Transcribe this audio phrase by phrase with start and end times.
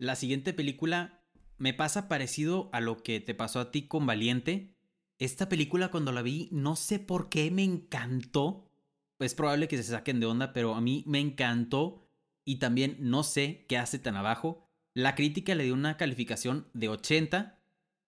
[0.00, 1.22] la siguiente película
[1.58, 4.74] me pasa parecido a lo que te pasó a ti con Valiente.
[5.18, 8.72] Esta película cuando la vi, no sé por qué me encantó.
[9.18, 12.08] Es probable que se saquen de onda, pero a mí me encantó.
[12.46, 14.66] Y también no sé qué hace tan abajo.
[14.94, 17.62] La crítica le dio una calificación de 80.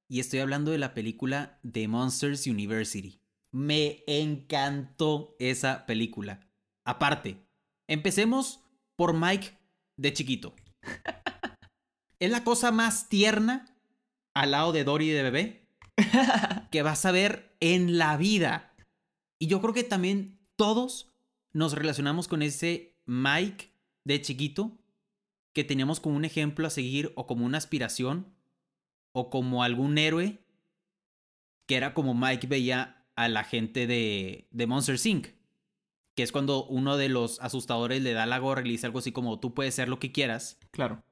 [0.09, 3.21] Y estoy hablando de la película The Monsters University.
[3.51, 6.41] Me encantó esa película.
[6.85, 7.45] Aparte,
[7.87, 8.65] empecemos
[8.97, 9.59] por Mike
[9.99, 10.55] de chiquito.
[12.23, 13.75] es la cosa más tierna
[14.33, 15.69] al lado de Dory de bebé
[16.71, 18.77] que vas a ver en la vida.
[19.41, 21.13] Y yo creo que también todos
[21.53, 23.73] nos relacionamos con ese Mike
[24.05, 24.79] de chiquito
[25.53, 28.33] que teníamos como un ejemplo a seguir o como una aspiración
[29.11, 30.47] o como algún héroe
[31.67, 35.27] que era como Mike veía a la gente de, de Monster Inc.
[36.15, 39.01] Que es cuando uno de los asustadores le da la gorra y le dice algo
[39.01, 40.61] así como tú puedes ser lo que quieras.
[40.71, 41.03] Claro.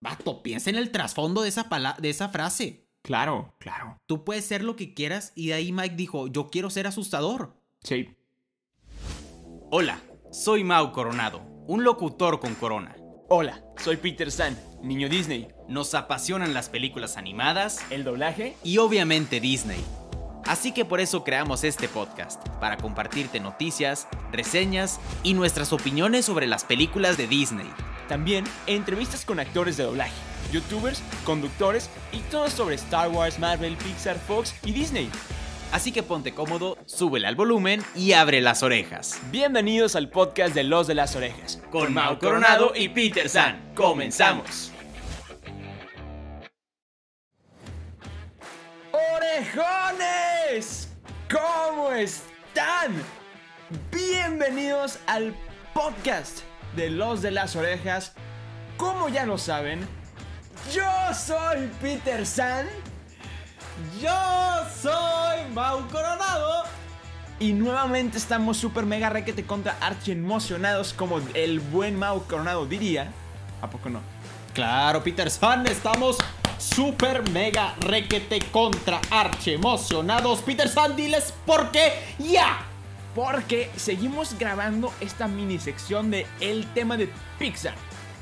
[0.00, 1.68] Vato, piensa en el trasfondo de esa,
[1.98, 2.86] de esa frase.
[3.02, 3.98] Claro, claro.
[4.06, 7.54] Tú puedes ser lo que quieras y de ahí Mike dijo, yo quiero ser asustador.
[7.82, 8.16] Sí.
[9.70, 10.00] Hola,
[10.32, 12.96] soy Mau Coronado, un locutor con corona.
[13.28, 15.48] Hola, soy Peter San, niño Disney.
[15.68, 19.84] Nos apasionan las películas animadas, el doblaje y obviamente Disney.
[20.46, 26.46] Así que por eso creamos este podcast, para compartirte noticias, reseñas y nuestras opiniones sobre
[26.46, 27.70] las películas de Disney.
[28.10, 30.10] También entrevistas con actores de doblaje,
[30.50, 35.08] youtubers, conductores y todo sobre Star Wars, Marvel, Pixar, Fox y Disney.
[35.70, 39.20] Así que ponte cómodo, súbele al volumen y abre las orejas.
[39.30, 43.72] Bienvenidos al podcast de Los de las Orejas, con Mau Coronado y Peter San.
[43.76, 44.72] ¡Comenzamos!
[48.90, 50.88] ¡Orejones!
[51.30, 52.92] ¿Cómo están?
[53.92, 55.32] Bienvenidos al
[55.72, 58.12] podcast de Los de las Orejas.
[58.76, 59.86] Como ya lo saben,
[60.72, 60.82] yo
[61.14, 62.66] soy Peter San.
[64.00, 64.10] Yo
[64.80, 66.64] soy Mau Coronado.
[67.38, 73.10] Y nuevamente estamos super mega requete contra archi emocionados como el buen Mau Coronado diría.
[73.62, 74.00] ¿A poco no?
[74.52, 76.18] Claro, Peter San, estamos
[76.58, 80.40] super mega requete contra archi emocionados.
[80.40, 82.69] Peter San, diles por qué ya.
[83.14, 87.74] Porque seguimos grabando esta mini sección de el tema de Pixar.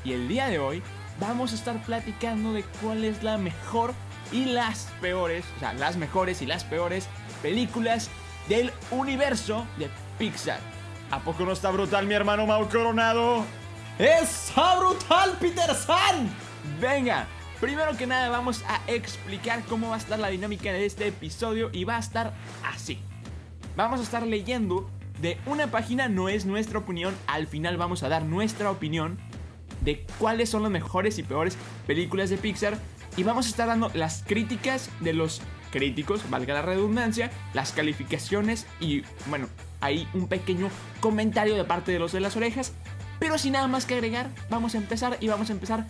[0.03, 0.81] Y el día de hoy
[1.19, 3.93] vamos a estar platicando de cuál es la mejor
[4.31, 7.07] y las peores, o sea, las mejores y las peores
[7.41, 8.09] películas
[8.47, 10.59] del universo de Pixar.
[11.11, 13.45] ¿A poco no está brutal mi hermano Mau Coronado?
[13.97, 16.29] ¡Está brutal, Peter San!
[16.79, 17.27] Venga,
[17.59, 21.69] primero que nada vamos a explicar cómo va a estar la dinámica de este episodio
[21.73, 22.33] y va a estar
[22.63, 22.99] así.
[23.79, 24.89] Vamos a estar leyendo
[25.21, 29.17] de una página, no es nuestra opinión, al final vamos a dar nuestra opinión
[29.79, 31.57] de cuáles son las mejores y peores
[31.87, 32.77] películas de Pixar
[33.15, 35.41] y vamos a estar dando las críticas de los
[35.71, 39.47] críticos, valga la redundancia, las calificaciones y bueno,
[39.79, 40.67] hay un pequeño
[40.99, 42.73] comentario de parte de los de las orejas.
[43.17, 45.87] Pero sin nada más que agregar, vamos a empezar y vamos a empezar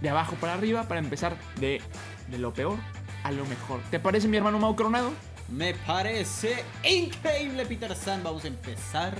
[0.00, 1.80] de abajo para arriba para empezar de,
[2.28, 2.78] de lo peor
[3.24, 3.80] a lo mejor.
[3.90, 5.10] ¿Te parece mi hermano Mau Coronado?
[5.52, 8.22] Me parece increíble, Peter San.
[8.22, 9.14] Vamos a empezar.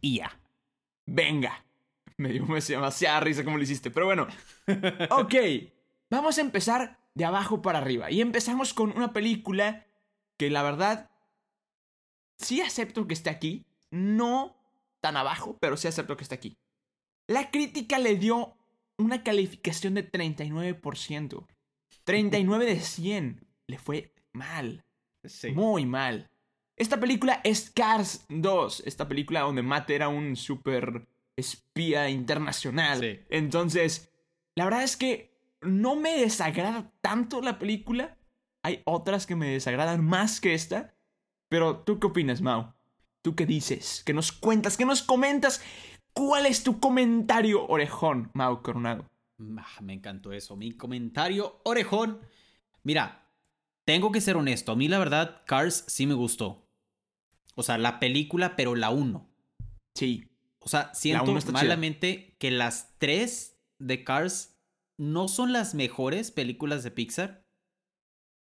[0.00, 0.40] Y ya.
[1.06, 1.64] Venga.
[2.16, 4.28] Me dio demasiada risa como lo hiciste, pero bueno.
[5.10, 5.34] ok.
[6.08, 8.12] Vamos a empezar de abajo para arriba.
[8.12, 9.88] Y empezamos con una película
[10.36, 11.10] que la verdad
[12.38, 13.66] sí acepto que esté aquí.
[13.90, 14.56] No
[15.00, 16.56] tan abajo, pero sí acepto que esté aquí.
[17.26, 18.56] La crítica le dio
[18.98, 21.44] una calificación de 39%.
[22.04, 23.46] 39 de 100.
[23.66, 24.84] Le fue mal.
[25.54, 26.30] Muy mal.
[26.76, 28.84] Esta película es Cars 2.
[28.86, 33.24] Esta película donde Matt era un super espía internacional.
[33.28, 34.10] Entonces,
[34.54, 35.30] la verdad es que
[35.60, 38.16] no me desagrada tanto la película.
[38.62, 40.94] Hay otras que me desagradan más que esta.
[41.48, 42.72] Pero, ¿tú qué opinas, Mau?
[43.22, 44.02] ¿Tú qué dices?
[44.06, 44.76] ¿Qué nos cuentas?
[44.76, 45.62] ¿Qué nos comentas?
[46.12, 49.06] ¿Cuál es tu comentario orejón, Mau Coronado?
[49.58, 50.56] Ah, me encantó eso.
[50.56, 52.20] Mi comentario orejón.
[52.82, 53.29] Mira,
[53.90, 54.70] tengo que ser honesto.
[54.70, 56.64] A mí, la verdad, Cars sí me gustó.
[57.56, 59.28] O sea, la película, pero la 1.
[59.96, 60.30] Sí.
[60.60, 64.56] O sea, siento malamente que las tres de Cars
[64.96, 67.44] no son las mejores películas de Pixar,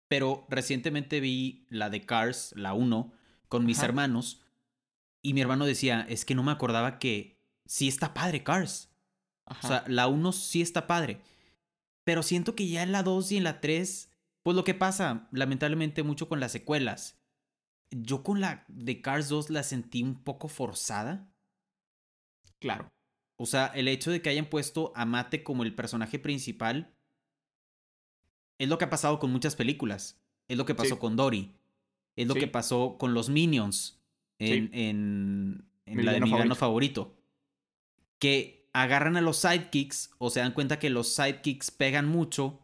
[0.07, 3.11] pero recientemente vi la de Cars, la 1,
[3.47, 4.43] con mis hermanos,
[5.23, 8.91] y mi hermano decía, es que no me acordaba que sí está padre Cars.
[9.45, 11.21] O sea, la 1 sí está padre.
[12.03, 14.08] Pero siento que ya en la 2 y en la 3,
[14.49, 17.19] pues lo que pasa, lamentablemente, mucho con las secuelas.
[17.91, 21.29] Yo con la de Cars 2 la sentí un poco forzada.
[22.57, 22.91] Claro.
[23.37, 26.91] O sea, el hecho de que hayan puesto a Mate como el personaje principal
[28.57, 30.19] es lo que ha pasado con muchas películas.
[30.47, 30.99] Es lo que pasó Sí.
[30.99, 31.53] con Dory.
[32.15, 32.39] Es lo Sí.
[32.39, 34.01] que pasó con los Minions
[34.39, 34.79] en, Sí.
[34.79, 37.15] en, en Mi la de mi villano favorito.
[38.17, 42.59] Que agarran a los sidekicks o se dan cuenta que los sidekicks pegan mucho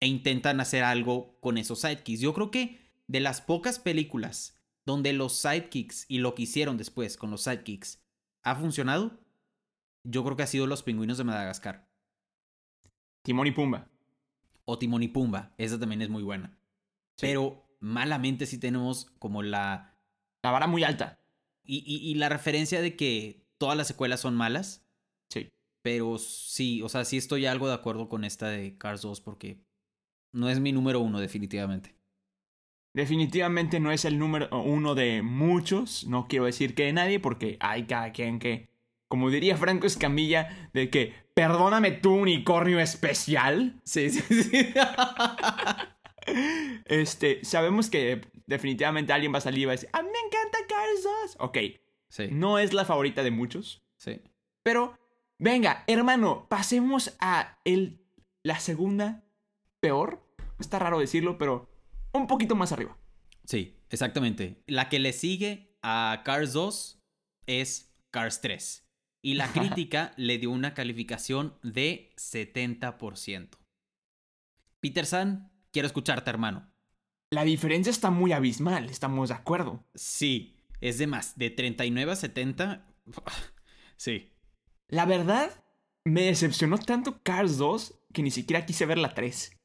[0.00, 2.20] e intentan hacer algo con esos sidekicks.
[2.20, 7.16] Yo creo que de las pocas películas donde los sidekicks y lo que hicieron después
[7.16, 8.02] con los sidekicks
[8.42, 9.18] ha funcionado,
[10.04, 11.88] yo creo que ha sido Los Pingüinos de Madagascar
[13.22, 13.90] Timón y Pumba.
[14.64, 15.52] o Timón y Pumba.
[15.58, 16.58] Esa también es muy buena.
[17.16, 17.26] Sí.
[17.26, 19.94] Pero malamente sí tenemos como la...
[20.42, 21.20] La vara muy alta.
[21.64, 24.86] Y, y- y la referencia de que todas las secuelas son malas.
[25.30, 25.48] Sí.
[25.82, 29.60] Pero sí, o sea, sí estoy algo de acuerdo con esta de Cars 2 porque
[30.32, 31.94] no es mi número uno definitivamente.
[32.94, 36.06] Definitivamente no es el número uno de muchos.
[36.06, 38.68] No quiero decir que de nadie, porque hay cada quien que.
[39.08, 43.80] Como diría Franco Escamilla, de que perdóname tú, unicornio especial.
[43.84, 44.74] Sí, sí, sí.
[46.84, 50.18] Este, sabemos que definitivamente alguien va a salir y va a decir, a mí me
[50.26, 51.36] encanta Cars 2.
[51.38, 51.58] Ok,
[52.08, 54.20] sí, no es la favorita de muchos, sí.
[54.62, 54.98] pero
[55.38, 58.00] venga, hermano, pasemos a el,
[58.42, 59.24] la segunda
[59.80, 60.22] peor.
[60.58, 61.68] Está raro decirlo, pero
[62.12, 62.96] un poquito más arriba.
[63.44, 64.62] Sí, exactamente.
[64.66, 67.02] La que le sigue a Cars 2
[67.46, 68.86] es Cars 3.
[69.22, 73.50] Y la crítica le dio una calificación de 70%.
[74.80, 76.70] Peter San, quiero escucharte, hermano.
[77.30, 79.84] La diferencia está muy abismal, estamos de acuerdo.
[79.94, 82.86] Sí, es de más, de 39 a 70.
[84.00, 84.30] Sí,
[84.86, 85.64] La verdad,
[86.04, 89.57] me decepcionó tanto Cars 2 que ni siquiera quise ver la 3.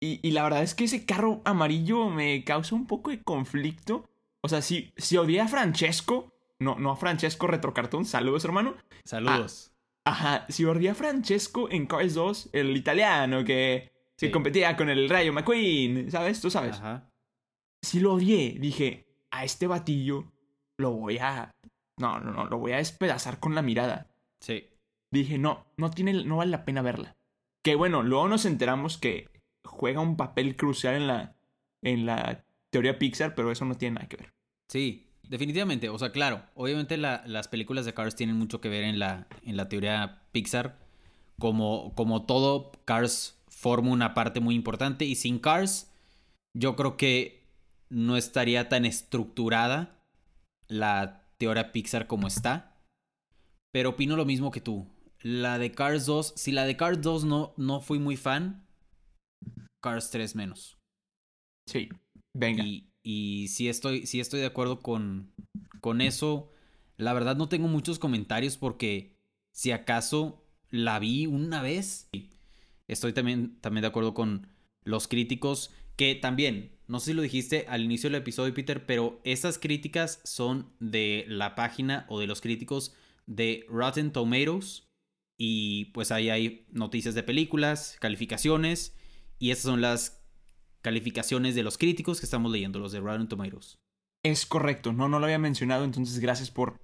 [0.00, 4.08] Y, y la verdad es que ese carro amarillo me causa un poco de conflicto.
[4.42, 8.76] O sea, si, si odié a Francesco, no, no a Francesco Retrocartón, saludos hermano.
[9.04, 9.72] saludos.
[10.04, 14.30] Ajá, si odié a Francesco en Cars 2, el italiano que, que Sí.
[14.32, 16.40] competía con el Rayo McQueen, ¿sabes?
[16.40, 16.76] Tú sabes.
[16.76, 17.10] Ajá.
[17.82, 20.30] Si lo odié, dije, a este batillo
[20.78, 21.50] lo voy a...
[21.98, 24.06] No, no, no, lo voy a despedazar con la mirada.
[24.40, 24.68] Sí.
[25.10, 27.16] dije, no, no tiene, no vale la pena verla.
[27.64, 29.28] Que bueno, luego nos enteramos que
[29.76, 31.36] juega un papel crucial en la,
[31.82, 34.32] en la teoría Pixar, pero eso no tiene nada que ver.
[34.68, 35.88] Sí, definitivamente.
[35.88, 39.26] O sea, claro, obviamente la- las películas de Cars tienen mucho que ver en la,
[39.44, 40.78] en la teoría Pixar.
[41.38, 45.04] Como, como todo, Cars forma una parte muy importante.
[45.04, 45.92] Y sin Cars,
[46.54, 47.44] yo creo que
[47.90, 50.00] no estaría tan estructurada
[50.68, 52.76] la teoría Pixar como está.
[53.72, 54.86] Pero opino lo mismo que tú.
[55.22, 58.65] La de Cars 2, si la de Cars 2 no, no fui muy fan,
[59.86, 60.78] Cars 3 menos.
[61.66, 61.88] Sí,
[62.34, 62.64] venga.
[62.64, 65.32] Y, y sí estoy, sí estoy de acuerdo con,
[65.80, 66.50] con eso.
[66.96, 69.16] La verdad no tengo muchos comentarios porque
[69.52, 72.10] si acaso la vi una vez.
[72.88, 74.48] Estoy también, también de acuerdo con
[74.82, 79.20] los críticos que también, no sé si lo dijiste al inicio del episodio, Peter, pero
[79.24, 82.94] esas críticas son de la página o de los críticos
[83.26, 84.82] de Rotten Tomatoes.
[85.38, 88.96] Y pues ahí hay noticias de películas, calificaciones.
[89.38, 90.22] Y esas son las
[90.82, 93.78] calificaciones de los críticos que estamos leyendo, los de Rotten Tomatoes.
[94.22, 96.80] Es correcto, no, no lo había mencionado, entonces gracias por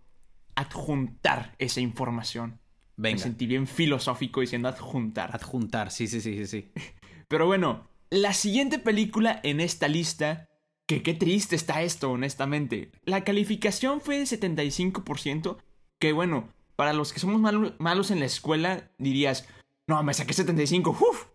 [0.54, 2.60] adjuntar esa información.
[2.96, 5.34] Me sentí bien filosófico diciendo adjuntar.
[5.34, 6.72] adjuntar, sí, sí, sí, sí, sí.
[7.28, 10.46] Pero bueno, la siguiente película en esta lista,
[10.86, 12.93] que qué triste está esto, honestamente.
[13.05, 15.56] La calificación fue de 75%,
[15.98, 19.48] que bueno, para los que somos malo- malos en la escuela, dirías,
[19.86, 21.26] no, me saqué 75, uff,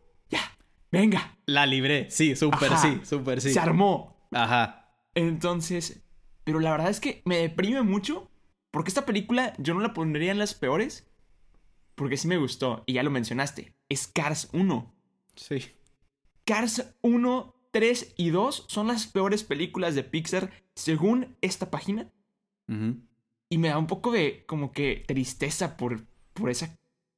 [0.92, 2.82] venga, La libré, sí, súper Ajá.
[2.82, 3.54] sí, súper sí.
[3.54, 4.16] se armó.
[4.32, 6.02] Ajá, Entonces,
[6.44, 8.30] pero la verdad es que me deprime mucho,
[8.72, 11.10] porque esta película yo no la pondría en las peores,
[11.96, 14.94] porque sí me gustó, y ya lo mencionaste, es Cars 1.
[15.36, 15.66] sí.
[16.46, 22.10] Cars 1, 3 y 2 son las peores películas de Pixar según esta página.
[23.50, 26.74] Y me da un poco de como que tristeza por, por esa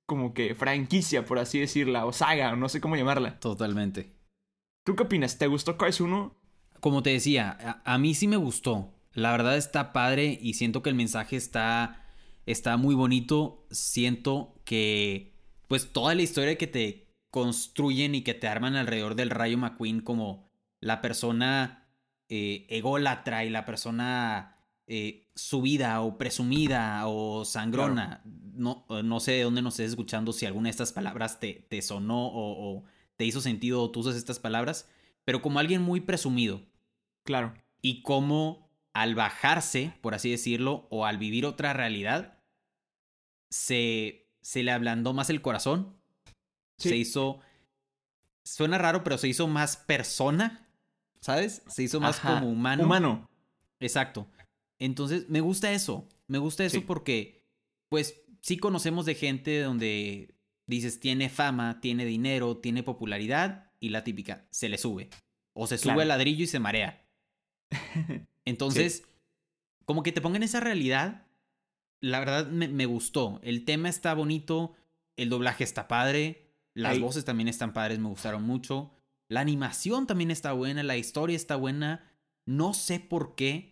[0.10, 3.40] como que franquicia, por así decirla, o saga, o no sé cómo llamarla.
[3.40, 4.12] Totalmente.
[4.84, 5.38] ¿Tú qué opinas?
[5.38, 6.36] ¿Te gustó Cars 1?
[6.80, 8.92] Como te decía, a, a mí sí me gustó.
[9.14, 12.08] La verdad está padre y siento que el mensaje está,
[12.48, 13.68] está muy bonito.
[13.70, 15.36] Siento que,
[15.68, 20.02] pues, toda la historia que te construyen y que te arman alrededor del Rayo McQueen
[20.02, 20.50] como
[20.80, 21.88] la persona
[22.30, 24.59] eh, ególatra y la persona
[24.90, 28.22] eh, subida o presumida o sangrona.
[28.26, 31.82] No, no sé de dónde nos estés escuchando si alguna de estas palabras te, te
[31.82, 32.84] sonó o, o
[33.16, 34.90] te hizo sentido o tú usas estas palabras,
[35.24, 36.62] pero como alguien muy presumido
[37.24, 37.54] Claro.
[37.82, 42.40] y cómo al bajarse, por así decirlo, o al vivir otra realidad,
[43.50, 45.96] se se le ablandó más el corazón.
[46.78, 46.90] Sí.
[46.90, 47.40] Se hizo.
[48.44, 50.68] Suena raro, pero se hizo más persona.
[51.20, 51.62] ¿Sabes?
[51.68, 52.84] Se hizo más Ajá, como humano.
[52.86, 53.30] Humano.
[53.80, 54.28] Exacto.
[54.80, 56.08] Entonces, me gusta eso.
[56.28, 56.86] Me gusta eso Sí.
[56.86, 57.44] porque,
[57.90, 64.04] pues, sí conocemos de gente donde dices, tiene fama, tiene dinero, tiene popularidad y la
[64.04, 65.10] típica, se le sube.
[65.54, 67.06] O se sube al ladrillo y se marea.
[68.46, 69.04] Entonces,
[69.86, 71.28] como que te pongan esa realidad,
[72.02, 73.40] la verdad me, me gustó.
[73.44, 74.76] El tema está bonito,
[75.18, 78.92] el doblaje está padre, las voces también están padres, me gustaron mucho.
[79.28, 82.10] La animación también está buena, la historia está buena.
[82.46, 83.69] No sé por qué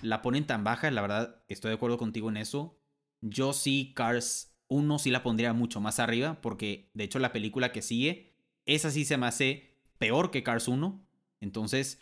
[0.00, 2.78] la ponen tan baja, la verdad estoy de acuerdo contigo en eso.
[3.20, 7.72] Yo sí, Cars 1 sí la pondría mucho más arriba, porque de hecho la película
[7.72, 8.34] que sigue,
[8.66, 11.06] esa sí se me hace peor que Cars 1.
[11.40, 12.00] Entonces,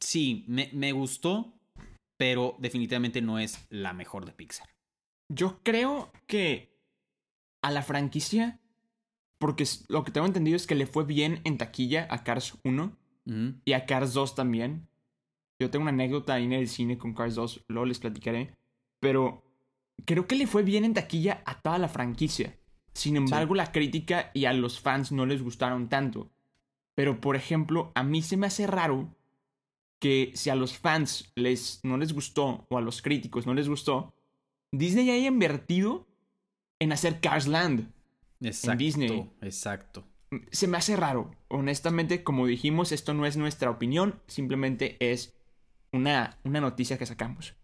[0.00, 1.54] sí, me, me gustó,
[2.16, 4.68] pero definitivamente no es la mejor de Pixar.
[5.28, 6.76] Yo creo que
[7.62, 8.60] a la franquicia,
[9.38, 12.96] porque lo que tengo entendido es que le fue bien en taquilla a Cars 1
[13.26, 13.54] Ujú.
[13.64, 14.88] y a Cars 2 también.
[15.58, 18.54] Yo tengo una anécdota ahí en el cine con Cars 2, luego les platicaré.
[19.00, 19.42] Pero
[20.04, 22.56] creo que le fue bien en taquilla a toda la franquicia.
[22.94, 26.30] Sin embargo, la crítica y a los fans no les gustaron tanto.
[26.94, 29.14] Pero, por ejemplo, a mí se me hace raro
[30.00, 33.68] que si a los fans les, no les gustó o a los críticos no les
[33.68, 34.14] gustó,
[34.72, 36.06] Disney haya invertido
[36.78, 37.92] en hacer Cars Land.
[38.40, 38.78] Exacto.
[38.78, 39.30] Disney.
[39.40, 40.04] Exacto.
[40.50, 41.30] Se me hace raro.
[41.48, 45.37] Honestamente, como dijimos, esto no es nuestra opinión, simplemente es
[45.92, 47.54] una, una noticia que sacamos.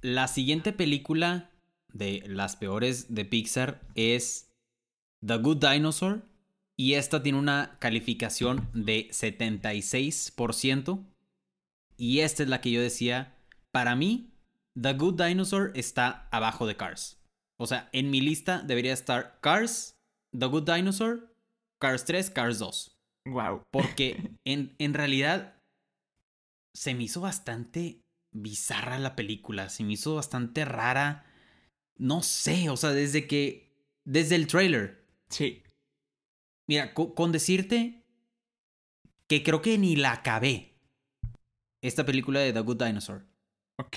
[0.00, 1.50] La siguiente película
[1.92, 4.52] de las peores de Pixar es
[5.24, 6.22] The Good Dinosaur.
[6.76, 11.04] Y esta tiene una calificación de 76%.
[11.96, 13.36] Y esta es la que yo decía,
[13.70, 14.32] para mí,
[14.80, 17.22] The Good Dinosaur está abajo de Cars.
[17.58, 20.00] O sea, en mi lista debería estar Cars,
[20.36, 21.32] The Good Dinosaur,
[21.78, 22.98] Cars 3, Cars 2.
[23.26, 23.62] Wow.
[23.70, 25.61] Porque en, en realidad
[26.74, 28.00] se me hizo bastante
[28.32, 29.68] bizarra la película.
[29.68, 31.26] Se me hizo bastante rara.
[31.98, 33.70] No sé, o sea, desde que.
[34.04, 35.06] Desde el trailer.
[35.28, 35.62] Sí.
[36.68, 38.04] Mira, co- con decirte
[39.28, 40.74] que creo que ni la acabé.
[41.82, 43.26] Esta película de The Good Dinosaur.
[43.78, 43.96] Ok.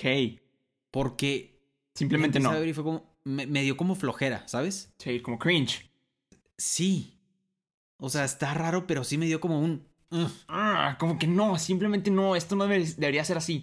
[0.90, 1.60] Porque.
[1.94, 2.52] Simplemente no.
[2.52, 4.92] fue como- me, me dio como flojera, ¿sabes?
[4.98, 5.90] Sí, como cringe.
[6.58, 7.18] Sí.
[7.98, 9.88] O sea, está raro, pero sí me dio como un.
[10.48, 12.36] Ah, como que no, simplemente no.
[12.36, 13.60] Esto no debe- debería ser así.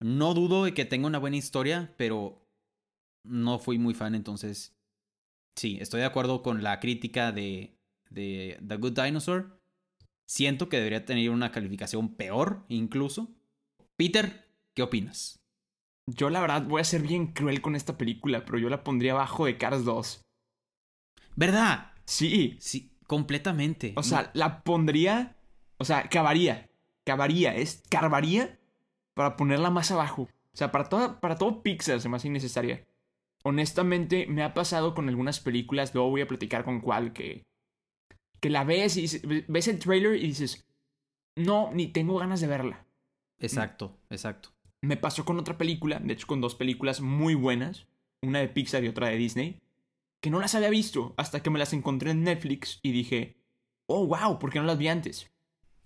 [0.00, 2.46] No dudo de que tenga una buena historia, pero
[3.24, 4.76] no fui muy fan, entonces
[5.56, 7.78] sí, estoy de acuerdo con la crítica de,
[8.10, 9.60] de The Good Dinosaur.
[10.26, 13.28] Siento que debería tener una calificación peor, incluso.
[13.96, 15.38] Peter, ¿qué opinas?
[16.06, 19.12] Yo la verdad voy a ser bien cruel con esta película, pero yo la pondría
[19.12, 20.20] abajo de Cars 2.
[21.36, 21.92] ¿Verdad?
[22.04, 22.56] Sí.
[22.60, 23.92] Sí, completamente.
[23.96, 25.36] O sea, la pondría.
[25.78, 26.68] O sea, cavaría.
[27.04, 27.54] Cavaría.
[27.54, 28.58] Es carvaría
[29.14, 30.22] para ponerla más abajo.
[30.22, 32.84] O sea, para, toda, para todo Pixar se me hace innecesaria.
[33.42, 35.94] Honestamente, me ha pasado con algunas películas.
[35.94, 37.44] Luego voy a platicar con cuál que.
[38.40, 40.66] Que la ves y dices- ves el trailer y dices.
[41.36, 42.86] No, ni tengo ganas de verla.
[43.40, 44.50] Exacto, exacto.
[44.82, 47.86] Me pasó con otra película, de hecho con dos películas muy buenas,
[48.22, 49.60] una de Pixar y otra de Disney,
[50.20, 53.36] que no las había visto hasta que me las encontré en Netflix y dije,
[53.86, 55.30] oh, wow, ¿por qué no las vi antes?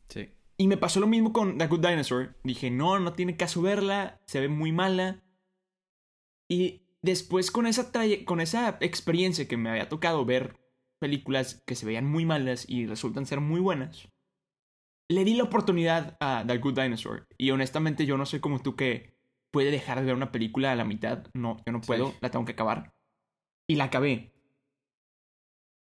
[0.08, 0.30] Sí.
[0.56, 2.36] Y me pasó lo mismo con The Good Dinosaur.
[2.42, 5.22] Dije, no, no tiene caso verla, se ve muy mala.
[6.50, 7.92] Y después con esa,
[8.24, 10.58] con esa experiencia que me había tocado ver
[10.98, 14.08] películas que se veían muy malas y resultan ser muy buenas,
[15.08, 17.28] le di la oportunidad a The Good Dinosaur.
[17.38, 19.16] Y honestamente yo no soy como tú que
[19.52, 21.26] puede dejar de ver una película a la mitad.
[21.34, 21.86] No, yo no Sí.
[21.86, 22.94] puedo, la tengo que acabar.
[23.68, 24.34] Y la acabé.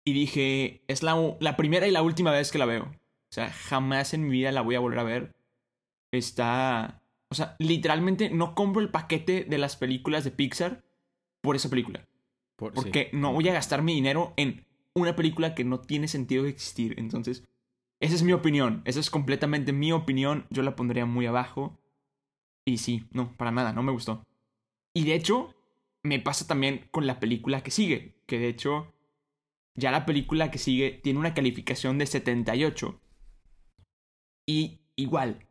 [0.06, 2.90] Y dije, es la primera y la última vez que la veo.
[3.34, 5.34] O sea, jamás en mi vida la voy a volver a ver.
[6.12, 7.02] Está...
[7.30, 10.84] O sea, literalmente no compro el paquete de las películas de Pixar
[11.42, 12.06] por esa película.
[12.56, 13.16] Por- Porque sí.
[13.16, 14.64] no voy a gastar mi dinero en
[14.94, 16.94] una película que no tiene sentido de existir.
[16.96, 17.42] Entonces,
[18.00, 18.82] esa es mi opinión.
[18.84, 20.46] Esa es completamente mi opinión.
[20.50, 21.76] Yo la pondría muy abajo.
[22.64, 24.22] Y sí, no, para nada, no me gustó.
[24.94, 25.52] Y de hecho,
[26.04, 28.14] me pasa también con la película que sigue.
[28.26, 28.94] Que de hecho,
[29.74, 33.00] ya la película que sigue tiene una calificación de 78.
[34.46, 35.46] Y igual,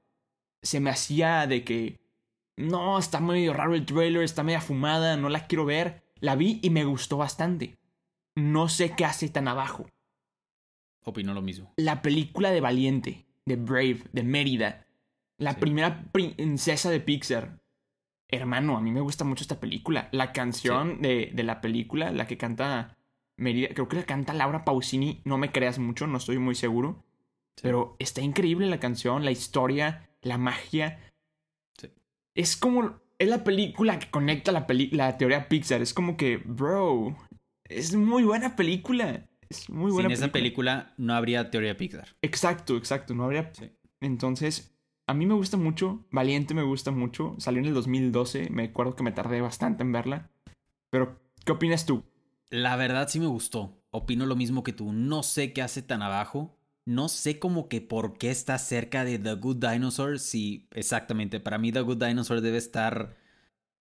[0.61, 1.99] se me hacía de que,
[2.57, 6.03] no, está medio raro el trailer, está media fumada, no la quiero ver.
[6.19, 7.77] La vi y me gustó bastante.
[8.35, 9.87] No sé qué hace tan abajo.
[11.03, 11.73] Opino lo mismo.
[11.77, 14.87] La película de Valiente, de Brave, de Mérida.
[15.37, 15.59] La Sí.
[15.59, 17.59] primera princesa de Pixar.
[18.29, 20.07] Hermano, a mí me gusta mucho esta película.
[20.11, 22.97] La canción de, de la película, la que canta
[23.37, 23.69] Mérida.
[23.73, 25.21] Creo que la canta Laura Pausini.
[25.25, 27.03] No me creas mucho, no estoy muy seguro.
[27.55, 27.61] Sí.
[27.63, 30.99] Pero está increíble la canción, la historia, la magia.
[31.79, 31.89] Sí.
[32.35, 33.01] Es como.
[33.19, 35.81] Es la película que conecta la, peli- la teoría Pixar.
[35.81, 37.15] Es como que, bro.
[37.63, 39.29] Es muy buena película.
[39.49, 42.15] Es muy buena Sin esa película no habría teoría Pixar.
[42.21, 43.13] Exacto, exacto.
[43.13, 43.51] No habría.
[43.53, 43.71] Sí.
[44.01, 44.75] Entonces,
[45.07, 46.05] a mí me gusta mucho.
[46.11, 47.35] Valiente me gusta mucho.
[47.37, 48.49] Salió en el 2012.
[48.49, 50.31] Me acuerdo que me tardé bastante en verla.
[50.89, 52.03] Pero, ¿qué opinas tú?
[52.49, 53.79] La verdad sí me gustó.
[53.91, 54.91] Opino lo mismo que tú.
[54.91, 56.57] No sé qué hace tan abajo.
[56.85, 60.19] No sé como que por qué está cerca de The Good Dinosaur.
[60.19, 61.39] Sí, exactamente.
[61.39, 63.15] Para mí The Good Dinosaur debe estar...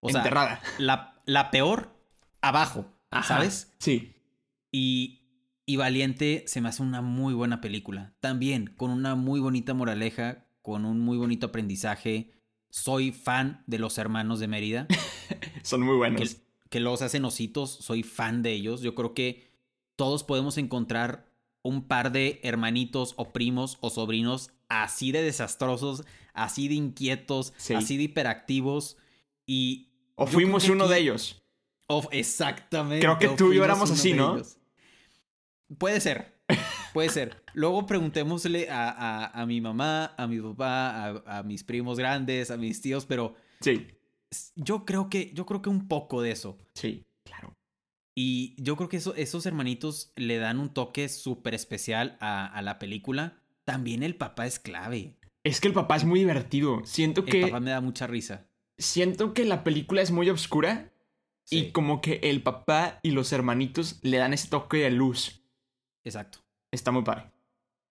[0.01, 0.61] O sea, Enterrada.
[0.79, 1.97] la, la peor
[2.41, 3.37] abajo, Ajá.
[3.37, 3.73] ¿sabes?
[3.79, 4.15] Sí.
[4.73, 5.21] Y,
[5.67, 8.13] y Valiente se me hace una muy buena película.
[8.21, 12.33] También con una muy bonita moraleja, con un muy bonito aprendizaje.
[12.71, 14.87] Soy fan de los hermanos de Mérida,
[15.63, 16.21] Son muy buenos.
[16.35, 16.41] que,
[16.71, 17.71] que los hacen ositos.
[17.71, 18.81] Soy fan de ellos.
[18.81, 19.53] Yo creo que
[19.97, 21.32] todos podemos encontrar
[21.63, 26.05] un par de hermanitos o primos o sobrinos así de desastrosos,
[26.35, 27.75] así de inquietos, Sí.
[27.75, 28.97] así de hiperactivos.
[29.47, 29.89] Y.
[30.15, 31.43] O fuimos uno aquí- de ellos.
[31.89, 33.05] Of- exactamente.
[33.05, 34.41] Creo que tú y yo éramos así, ¿no?
[35.79, 36.33] Puede ser.
[36.93, 37.43] Puede ser.
[37.55, 42.51] Luego preguntémosle a, a- a mi mamá, a mi papá, a, a mis primos grandes,
[42.51, 43.87] a mis tíos, pero Sí.
[44.57, 46.59] yo creo que, yo creo que un poco de eso.
[46.75, 47.05] Sí.
[48.15, 52.63] Y yo creo que eso- esos hermanitos le dan un toque súper especial a, a
[52.63, 53.41] la película.
[53.65, 55.17] También el papá es clave.
[55.45, 56.83] Es que el papá es muy divertido.
[56.85, 57.41] Siento El que.
[57.43, 58.47] papá me da mucha risa.
[58.79, 60.93] Siento que la película es muy oscura.
[61.45, 65.43] Sí, Y como que el papá y los hermanitos le dan ese toque de luz.
[66.05, 66.39] exacto.
[66.73, 67.31] Está muy padre.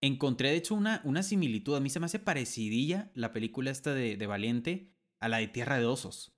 [0.02, 1.76] Encontré, de hecho, una, una similitud.
[1.76, 5.48] A mí se me hace parecidilla la película esta de, de Valiente a la de
[5.48, 6.34] Tierra de Osos.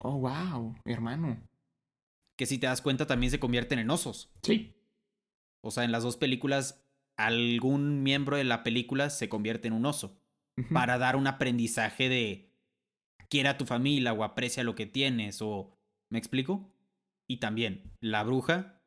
[0.00, 1.40] Oh, wow, mi hermano.
[2.36, 4.30] Que si te das cuenta también se convierten en osos.
[4.42, 4.74] Sí.
[5.64, 6.84] O sea, en las dos películas,
[7.16, 10.20] algún miembro de la película se convierte en un oso.
[10.72, 12.50] Para dar un aprendizaje de
[13.28, 15.76] quiera a tu familia o aprecia lo que tienes o...
[16.10, 16.70] ¿Me explico?
[17.28, 18.80] Y también, la bruja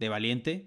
[0.00, 0.66] de Valiente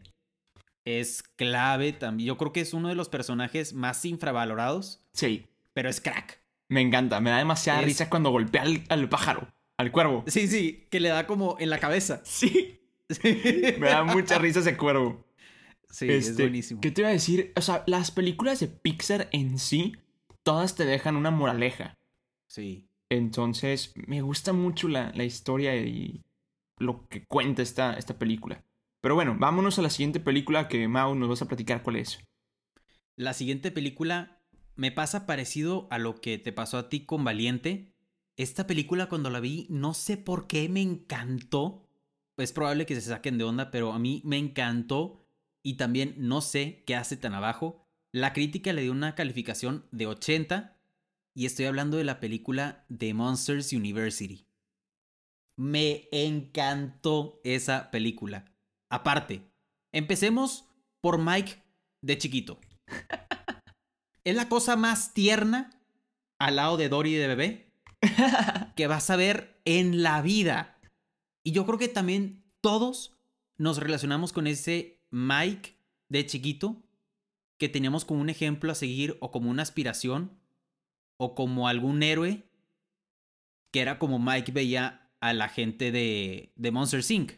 [0.86, 2.28] es clave también.
[2.28, 5.48] Yo creo que es uno de los personajes más infravalorados, Sí.
[5.74, 6.40] pero es crack.
[6.70, 7.20] Me encanta.
[7.20, 9.48] Me da demasiada Es- risa cuando golpea al, al pájaro.
[9.78, 10.24] Al cuervo.
[10.28, 12.22] Sí, sí, que le da como en la cabeza.
[12.32, 12.80] Sí.
[13.80, 15.24] Me da mucha risa ese cuervo.
[15.92, 16.82] Sí, es Este, buenísimo.
[16.82, 17.54] ¿Qué te iba a decir?
[17.56, 19.94] O sea, las películas de Pixar en sí,
[20.42, 22.00] todas te dejan una moraleja.
[22.48, 22.90] Sí.
[23.10, 26.24] Entonces, me gusta mucho la, la historia y
[26.80, 28.64] lo que cuenta esta, esta película.
[29.02, 32.20] Pero bueno, vámonos a la siguiente película que Mau nos vas a platicar cuál es.
[33.16, 34.42] La siguiente película
[34.76, 37.95] me pasa parecido a lo que te pasó a ti con Valiente.
[38.38, 41.88] Esta película cuando la vi, no sé por qué me encantó.
[42.38, 45.26] Es probable que se saquen de onda, pero a mí me encantó.
[45.64, 47.88] Y también no sé qué hace tan abajo.
[48.12, 50.78] La crítica le dio una calificación de 80.
[51.34, 54.46] Y estoy hablando de la película The Monsters University.
[55.58, 58.54] Me encantó esa película.
[58.90, 59.50] Aparte,
[59.94, 60.68] empecemos
[61.00, 61.64] por Mike
[62.02, 62.60] de chiquito.
[64.26, 65.82] es la cosa más tierna
[66.38, 67.65] al lado de Dory de bebé
[68.76, 70.78] que vas a ver en la vida.
[71.44, 73.18] Y yo creo que también todos
[73.58, 75.78] nos relacionamos con ese Mike
[76.10, 76.84] de chiquito
[77.58, 80.38] que teníamos como un ejemplo a seguir o como una aspiración
[81.18, 82.50] o como algún héroe
[83.72, 87.34] que era como Mike veía a la gente de, de Monster Inc.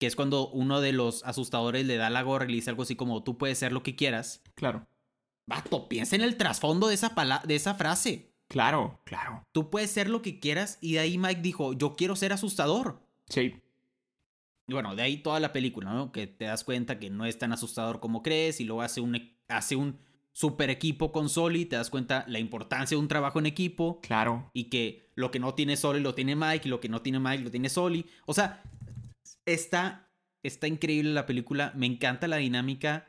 [0.00, 2.82] Que es cuando uno de los asustadores le da la gorra y le dice algo
[2.82, 4.42] así como tú puedes ser lo que quieras.
[4.56, 4.88] Claro.
[5.46, 8.33] Vato, piensa en el trasfondo de esa, de esa frase.
[8.48, 9.42] Claro, claro.
[9.52, 13.00] Tú puedes ser lo que quieras y de ahí Mike dijo, yo quiero ser asustador.
[13.28, 13.54] Sí.
[14.66, 16.12] Y bueno, de ahí toda la película, ¿no?
[16.12, 19.16] Que te das cuenta que no es tan asustador como crees y luego hace un,
[19.16, 19.98] e- hace un
[20.32, 24.50] super equipo con Soli, te das cuenta la importancia de un trabajo en equipo Claro.
[24.52, 27.20] y que lo que no tiene Soli lo tiene Mike y lo que no tiene
[27.20, 28.06] Mike lo tiene Soli.
[28.26, 28.62] O sea,
[29.46, 30.10] está,
[30.42, 33.06] está increíble la película, me encanta la dinámica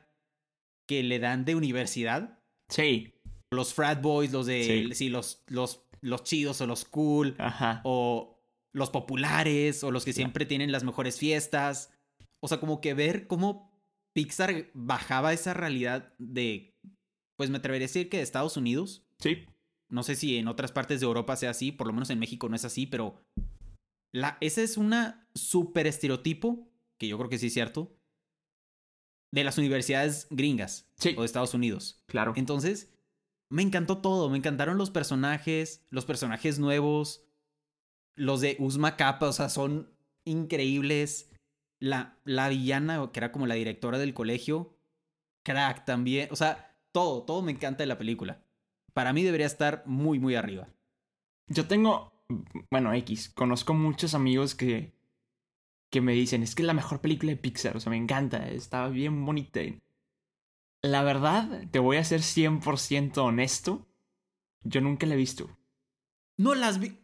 [0.88, 2.40] que le dan de universidad.
[2.70, 3.15] Sí.
[3.56, 4.96] Los frat boys, los de, Sí.
[4.96, 7.82] sí, los, los, los chidos o los cool, Ajá.
[7.84, 8.38] o
[8.74, 11.92] los populares, o los que siempre tienen las mejores fiestas.
[12.42, 13.72] O sea, como que ver cómo
[14.14, 16.76] Pixar bajaba esa realidad de,
[17.38, 19.06] pues me atrevería a decir que de Estados Unidos.
[19.20, 19.46] Sí.
[19.90, 22.50] No sé si en otras partes de Europa sea así, por lo menos en México
[22.50, 23.22] no es así, pero
[24.14, 27.96] la, ese es una super estereotipo, que yo creo que sí es cierto,
[29.34, 31.14] de las universidades gringas Sí.
[31.18, 32.02] o de Estados Unidos.
[32.08, 32.34] Claro.
[32.36, 32.94] Entonces,
[33.56, 34.30] me encantó todo.
[34.30, 37.26] Me encantaron los personajes, los personajes nuevos.
[38.16, 39.90] Los de Uzma Kappa, o sea, son
[40.26, 41.32] increíbles.
[41.80, 44.78] La, la villana, que era como la directora del colegio,
[45.44, 46.28] crack también.
[46.32, 48.44] O sea, todo, todo me encanta de la película.
[48.94, 50.68] Para mí debería estar muy, muy arriba.
[51.48, 52.12] Yo tengo,
[52.70, 54.92] bueno, X, conozco muchos amigos que,
[55.90, 58.50] que me dicen, es que es la mejor película de Pixar, o sea, me encanta,
[58.50, 59.62] está bien bonita.
[60.84, 63.88] La verdad, te voy a ser 100% honesto,
[64.64, 65.50] yo nunca la he visto.
[66.38, 67.00] No las vi.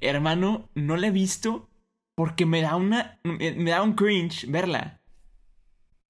[0.00, 1.68] Hermano, no la he visto
[2.14, 5.00] porque me da una, me da un cringe verla.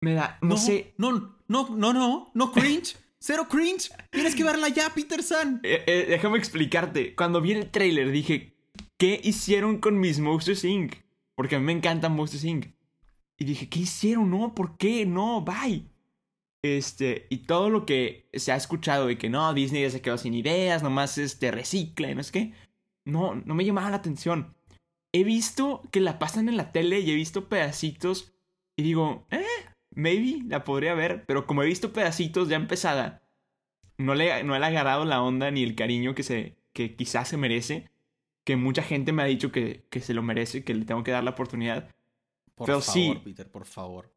[0.00, 0.94] Me da, no, sé.
[0.96, 2.96] No, no, no, no, no cringe.
[3.20, 3.90] Cero cringe.
[4.10, 5.60] Tienes que verla ya, Peterson.
[5.64, 7.14] Eh, eh, déjame explicarte.
[7.16, 8.56] Cuando vi el trailer dije,
[8.96, 10.94] ¿qué hicieron con mis Monsters Inc?
[11.34, 12.66] Porque a mí me encantan Monsters Inc.
[13.36, 14.30] Y dije, ¿qué hicieron?
[14.30, 15.04] No, ¿por qué?
[15.04, 15.84] No, bye.
[16.62, 20.18] Este, y todo lo que se ha escuchado de que no, Disney ya se quedó
[20.18, 22.52] sin ideas, nomás este, recicla y no es que.
[23.04, 24.54] No, no me llamaba la atención.
[25.12, 28.34] He visto que la pasan en la tele y he visto pedacitos
[28.76, 29.44] y digo, eh,
[29.94, 33.22] maybe la podría ver, pero como he visto pedacitos ya empezada,
[33.96, 37.28] no le, no le ha agarrado la onda ni el cariño que, se, que quizás
[37.28, 37.90] se merece,
[38.44, 41.10] que mucha gente me ha dicho que, que se lo merece, que le tengo que
[41.10, 41.94] dar la oportunidad.
[42.54, 44.12] Por pero favor, sí, Peter, por favor.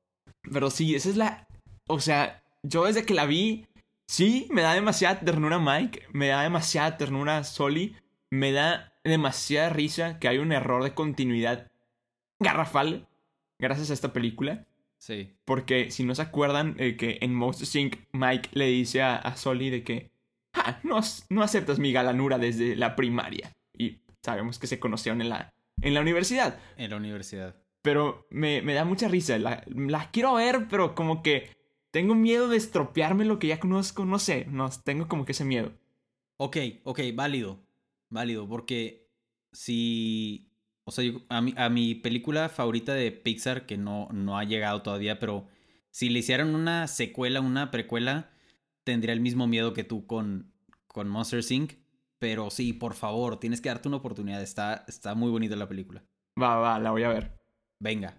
[0.52, 1.48] Pero sí, esa es la...
[1.88, 3.67] O sea, yo desde que la vi,
[4.08, 7.96] sí, me da demasiada ternura Mike, me da demasiada ternura Soli,
[8.30, 11.72] me da demasiada risa que hay un error de continuidad
[12.39, 13.08] garrafal
[13.60, 14.65] gracias a esta película.
[14.98, 15.34] Sí.
[15.46, 17.96] Porque si no se acuerdan eh, que en Monsters Inc.
[18.12, 20.12] Mike le dice a, a Soli de que
[20.54, 23.52] ah, no, no aceptas mi galanura desde la primaria.
[23.76, 26.60] Y sabemos que se conocieron en la, en la universidad.
[26.78, 27.56] En la universidad.
[27.82, 29.39] Pero me, me da mucha risa.
[29.39, 31.50] La, la, quiero ver, pero como que
[31.92, 34.06] tengo miedo de estropearme lo que ya conozco.
[34.06, 35.74] No sé, no, tengo como que ese miedo.
[36.38, 37.60] Ok, ok, válido.
[38.10, 39.10] Válido, porque
[39.52, 40.52] si
[40.84, 44.82] o sea, a, mi, a mi película favorita de Pixar, que no, no ha llegado
[44.82, 45.48] todavía, pero
[45.92, 48.32] si le hicieran una secuela, una precuela,
[48.84, 50.52] tendría el mismo miedo que tú con,
[50.88, 51.74] con Monster Inc.
[52.18, 54.42] Pero sí, por favor, tienes que darte una oportunidad.
[54.42, 56.04] Está, está muy bonita la película.
[56.40, 57.40] Va, va, la voy a ver.
[57.80, 58.16] Venga.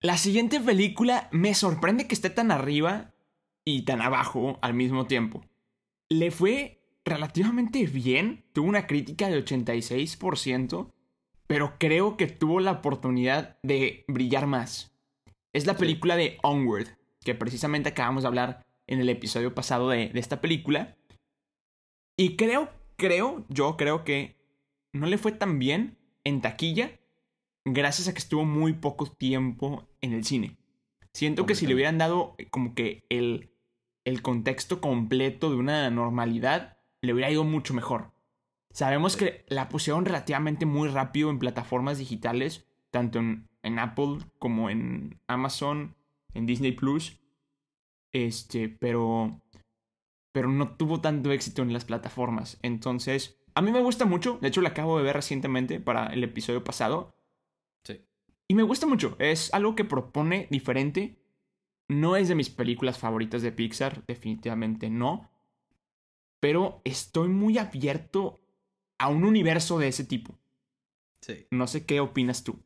[0.00, 3.11] La siguiente película me sorprende que esté tan arriba
[3.64, 5.44] y tan abajo al mismo tiempo.
[6.08, 10.92] Le fue relativamente bien, tuvo una crítica de 86%,
[11.46, 14.94] pero creo que tuvo la oportunidad de brillar más.
[15.52, 20.08] Es la película de Onward, que precisamente acabamos de hablar en el episodio pasado de,
[20.08, 20.96] de esta película.
[22.16, 24.36] Y creo, creo, yo creo que
[24.92, 26.98] no le fue tan bien en taquilla
[27.64, 30.56] gracias a que estuvo muy poco tiempo en el cine.
[31.12, 33.51] Siento que si le hubieran dado como que el,
[34.04, 38.12] el contexto completo de una normalidad, le hubiera ido mucho mejor.
[38.70, 44.70] Sabemos que la pusieron relativamente muy rápido en plataformas digitales, tanto en, en Apple como
[44.70, 45.94] en Amazon,
[46.34, 47.20] en Disney Plus.
[48.12, 49.40] Este, pero.
[50.32, 52.58] Pero no tuvo tanto éxito en las plataformas.
[52.62, 54.38] Entonces, a mí me gusta mucho.
[54.40, 57.14] De hecho, la acabo de ver recientemente para el episodio pasado.
[57.84, 58.00] Sí.
[58.48, 59.14] Y me gusta mucho.
[59.18, 61.21] Es algo que propone diferente.
[61.92, 65.30] No es de mis películas favoritas de Pixar, definitivamente no.
[66.40, 68.40] Pero estoy muy abierto
[68.98, 70.38] a un universo de ese tipo.
[71.20, 71.46] Sí.
[71.50, 72.58] No sé qué opinas tú.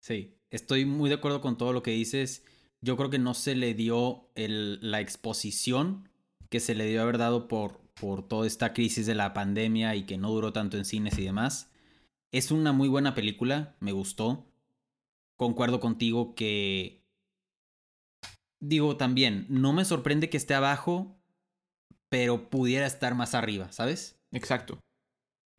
[0.00, 2.44] Sí, estoy muy de acuerdo con todo lo que dices.
[2.80, 6.08] Yo creo que no se le dio el, la exposición
[6.50, 10.04] que se le dio haber dado por, por toda esta crisis de la pandemia y
[10.04, 11.72] que no duró tanto en cines y demás.
[12.30, 14.46] Es una muy buena película, me gustó.
[15.36, 17.01] Concuerdo contigo que...
[18.62, 21.18] Digo también, no me sorprende que esté abajo,
[22.08, 24.18] pero pudiera estar más arriba, ¿sabes?
[24.30, 24.78] Exacto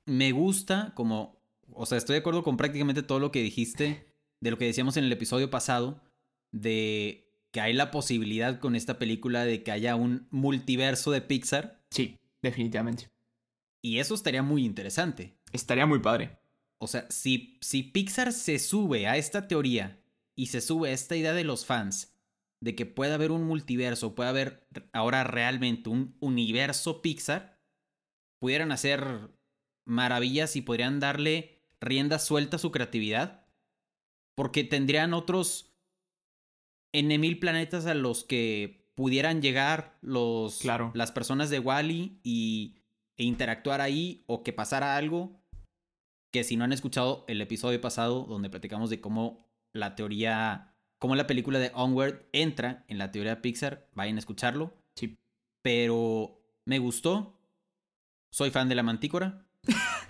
[0.05, 4.07] me gusta como, o sea, estoy de acuerdo con prácticamente todo lo que dijiste,
[4.39, 6.01] de lo que decíamos en el episodio pasado,
[6.51, 11.81] de que hay la posibilidad con esta película de que haya un multiverso de Pixar.
[11.89, 13.09] Sí, definitivamente.
[13.81, 15.37] Y eso estaría muy interesante.
[15.51, 16.39] Estaría muy padre.
[16.79, 19.99] O sea, si, si Pixar se sube a esta teoría
[20.35, 22.12] y se sube a esta idea de los fans
[22.63, 27.59] de que puede haber un multiverso, puede haber ahora realmente un universo Pixar,
[28.39, 29.31] pudieran hacer
[29.85, 33.45] maravillas y podrían darle rienda suelta a su creatividad.
[34.35, 35.75] Porque tendrían otros
[36.93, 40.91] N mil planetas a los que pudieran llegar los, claro.
[40.95, 42.77] las personas de Wally y,
[43.17, 45.43] e interactuar ahí o que pasara algo.
[46.31, 50.72] Que si no han escuchado el episodio pasado donde platicamos de cómo la teoría,
[51.03, 54.73] cómo la película de Onward entra en la teoría de Pixar, vayan a escucharlo.
[54.95, 55.17] Sí.
[55.61, 57.41] Pero me gustó.
[58.31, 59.45] Soy fan de la mantícora.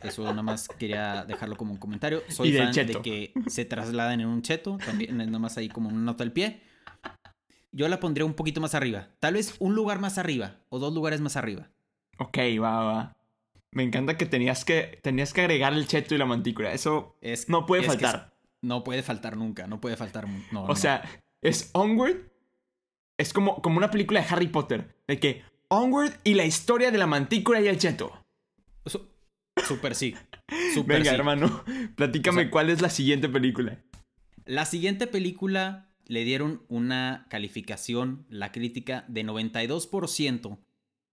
[0.03, 2.21] Eso nada más quería dejarlo como un comentario.
[2.29, 2.99] Soy fan cheto.
[2.99, 4.77] de que se trasladen en un cheto.
[4.85, 6.61] También nada más ahí como una nota al pie.
[7.71, 9.07] Yo la pondría un poquito más arriba.
[9.19, 10.57] Tal vez un lugar más arriba.
[10.69, 11.71] O dos lugares más arriba.
[12.19, 13.17] Ok, va, va.
[13.71, 16.71] Me encanta que tenías que, tenías que agregar el cheto y la mantícula.
[16.71, 18.32] Eso Es, no puede es faltar.
[18.63, 19.67] No puede faltar nunca.
[19.67, 20.27] No puede faltar.
[20.51, 20.75] No, O no.
[20.75, 21.03] sea,
[21.41, 22.31] es Onward.
[23.17, 24.95] Es como, como una película de Harry Potter.
[25.07, 28.11] De que Onward y la historia de la mantícula y el cheto.
[28.85, 29.07] Su-
[29.67, 30.15] Súper sí.
[30.73, 31.15] Súper Venga, sí.
[31.15, 31.63] hermano.
[31.95, 33.77] Platícame O sea- cuál es la siguiente película.
[34.45, 40.57] La siguiente película le dieron una calificación, la crítica, de 92%.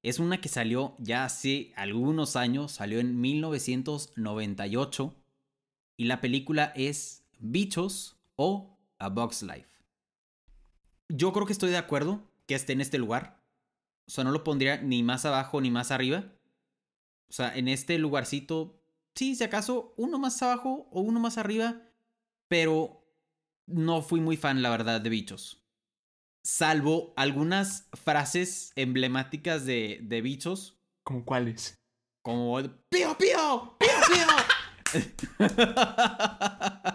[0.02, 5.14] Es una que salió ya hace algunos años, salió en 1998.
[5.96, 9.68] Y la película es Bichos o A Bug's Life.
[11.08, 13.42] Yo creo que estoy de acuerdo que esté en este lugar.
[14.06, 16.32] O sea, no lo pondría ni más abajo ni más arriba.
[17.28, 18.80] O sea, en este lugarcito,
[19.14, 21.82] sí, si acaso uno más abajo o uno más arriba.
[22.48, 23.04] Pero
[23.66, 25.64] no fui muy fan, la verdad, de bichos.
[26.42, 31.78] Salvo algunas frases emblemáticas de, de bichos, ¿Cómo cuáles?
[32.22, 33.76] como ¡Pío, pío!
[33.78, 34.26] ¡Pío, pío!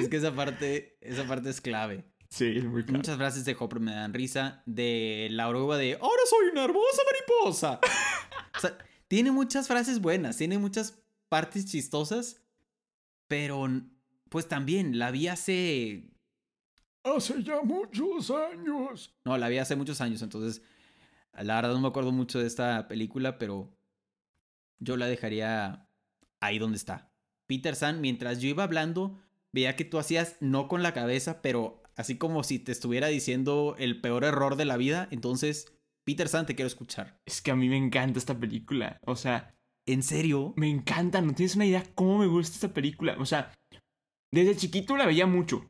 [0.00, 2.04] es que esa parte, esa parte es clave.
[2.28, 2.98] Sí, muy claro.
[2.98, 4.62] Muchas frases de Hopper me dan risa.
[4.66, 7.80] De la oruga de ¡Ahora soy una hermosa mariposa!
[8.56, 12.40] o sea, tiene muchas frases buenas, tiene muchas partes chistosas,
[13.26, 13.66] pero
[14.28, 16.10] pues también la vi hace
[17.02, 19.14] Hace ya muchos años.
[19.24, 20.62] No, la vi hace muchos años, entonces
[21.32, 23.74] la verdad no me acuerdo mucho de esta película, pero
[24.78, 25.88] yo la dejaría
[26.40, 27.10] ahí donde está.
[27.46, 29.18] Peter San, mientras yo iba hablando,
[29.52, 33.74] veía que tú hacías no con la cabeza, pero así como si te estuviera diciendo
[33.78, 35.72] el peor error de la vida, entonces,
[36.04, 37.20] Peter San, te quiero escuchar.
[37.26, 38.98] Es que a mí me encanta esta película.
[39.06, 39.54] O sea,
[39.86, 40.54] ¿En serio?
[40.56, 41.20] me encanta.
[41.20, 43.16] No tienes una idea cómo me gusta esta película.
[43.18, 43.52] O sea,
[44.32, 45.68] desde chiquito la veía mucho.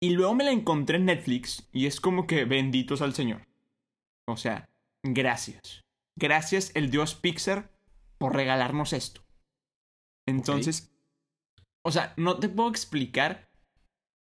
[0.00, 3.46] Y luego me la encontré en Netflix y es como que benditos al Señor.
[4.26, 4.68] O sea,
[5.02, 5.80] gracias.
[6.18, 7.70] Gracias el Dios Pixar
[8.18, 9.24] por regalarnos esto.
[10.26, 10.91] Entonces,
[11.82, 13.48] o sea, no te puedo explicar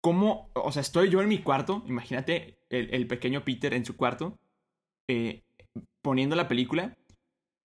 [0.01, 3.97] cómo, o sea, estoy yo en mi cuarto, imagínate el, el pequeño Peter en su
[3.97, 4.39] cuarto,
[5.09, 5.45] eh,
[6.03, 6.97] poniendo la película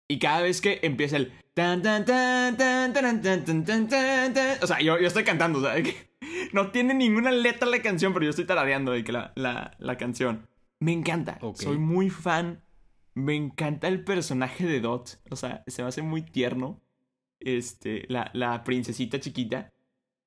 [0.09, 4.35] y cada vez que empieza el tan tan tan tan tan tan tan tan tan
[4.35, 6.15] tan, o sea, yo, yo estoy cantando, o sea, que
[6.53, 9.97] no tiene ninguna letra la canción, pero yo estoy tarareando de que la, la, la
[9.97, 10.49] canción.
[10.81, 11.39] Me encanta.
[11.55, 12.63] Soy muy fan.
[13.15, 15.21] Me encanta el personaje de Dot.
[15.31, 16.83] O sea, se me hace muy tierno.
[17.45, 19.73] Este, la, la princesita chiquita.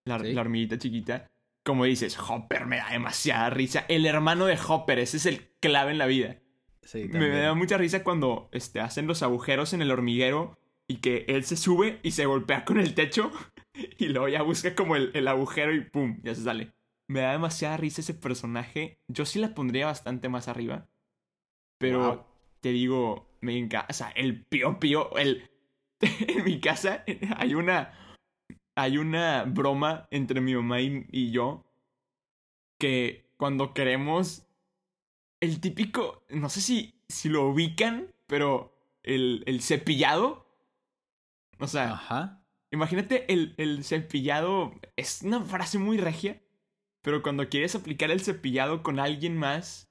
[0.06, 0.34] La, Sí.
[0.34, 1.28] la hormiguita chiquita.
[1.66, 3.86] Como dices, Hopper me da demasiada risa.
[3.90, 6.38] El hermano de Hopper, ese es el clave en la vida.
[6.84, 11.26] Sí, Me, da mucha risa cuando este, hacen los agujeros en el hormiguero y que
[11.28, 13.30] él se sube y se golpea con el techo
[13.98, 16.72] y luego ya busca como el, el agujero y pum, ya se sale.
[17.10, 19.02] Me da demasiada risa ese personaje.
[19.10, 20.88] Yo sí la pondría bastante más arriba.
[21.78, 22.24] Pero Wow.
[22.62, 23.88] te digo, me encanta.
[23.90, 25.50] O sea, el pío pío, el...
[26.28, 27.04] en mi casa
[27.38, 27.94] hay una...
[28.80, 31.66] Hay una broma entre mi mamá y, y yo
[32.80, 34.46] que cuando queremos
[35.40, 40.46] el típico, no sé si, si lo ubican, pero el, el cepillado.
[41.60, 42.46] O sea, Ajá.
[42.72, 46.42] imagínate el, el cepillado, es una frase muy regia,
[47.02, 49.87] pero cuando quieres aplicar el cepillado con alguien más,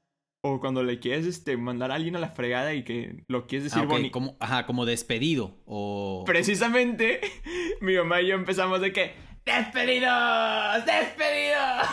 [0.55, 3.65] o cuando le quieres este, mandar a alguien a la fregada y que lo quieres
[3.65, 6.25] decir Ah, ok, boni- como, ajá, como despedido o...
[6.27, 7.21] Precisamente,
[7.81, 10.85] mi mamá y yo empezamos de que, ¡Despedidos!
[10.87, 11.87] ¡Despedidos!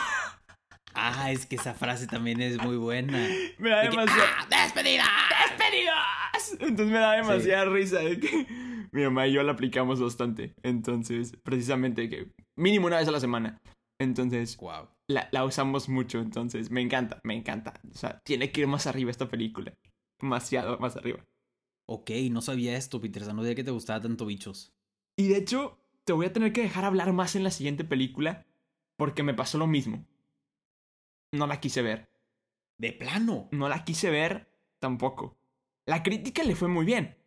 [0.95, 3.17] Ah, es que esa frase también es muy buena.
[3.57, 4.23] Me da De que, demasiado...
[4.39, 5.05] ¡Ah, despedida!
[5.47, 6.51] ¡Despedidos!
[6.59, 8.45] Entonces me da demasiada risa de que
[8.91, 10.53] mi mamá y yo la aplicamos bastante.
[10.61, 13.59] Entonces, precisamente que mínimo una vez a la semana.
[13.99, 14.89] Entonces, Wow.
[15.07, 16.19] La, la usamos mucho.
[16.19, 17.79] Entonces, me encanta, me encanta.
[17.91, 19.73] O sea, tiene que ir más arriba esta película.
[20.19, 21.25] Demasiado más arriba.
[21.87, 23.21] Ok, no sabía esto, Peter.
[23.33, 24.73] No sabía que te gustaba tanto bichos.
[25.17, 28.45] Y de hecho, te voy a tener que dejar hablar más en la siguiente película
[28.97, 30.05] porque me pasó lo mismo.
[31.33, 32.09] No la quise ver.
[32.79, 33.47] De plano.
[33.51, 35.37] no la quise ver tampoco.
[35.85, 37.17] La crítica le fue muy bien.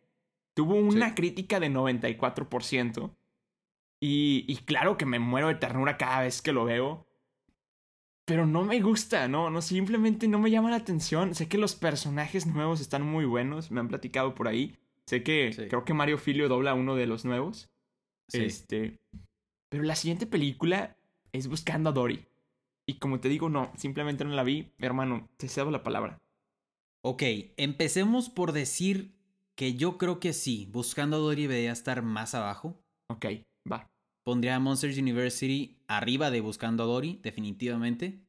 [0.55, 1.15] Tuvo una Sí.
[1.15, 3.15] crítica de 94%.
[4.01, 7.06] Y, y claro que me muero de ternura cada vez que lo veo.
[8.27, 11.33] Pero no me gusta, no, no, simplemente no me llama la atención.
[11.33, 14.75] Sé que los personajes nuevos están muy buenos, me han platicado por ahí.
[15.05, 15.67] Sé que Sí.
[15.69, 17.69] creo que Mario Filio dobla uno de los nuevos.
[18.27, 18.43] Sí.
[18.43, 18.97] Este.
[19.69, 20.97] Pero la siguiente película
[21.31, 22.25] es Buscando a Dory.
[22.85, 24.73] Y como te digo, no, simplemente no la vi.
[24.77, 26.17] Hermano, te cedo la palabra.
[27.05, 27.23] Ok,
[27.55, 29.15] empecemos por decir
[29.55, 32.77] que yo creo que sí, Buscando a Dory debería estar más abajo.
[33.09, 33.25] Ok,
[33.71, 33.87] va.
[34.27, 38.25] Pondría Monsters University arriba de Buscando a Dory, definitivamente.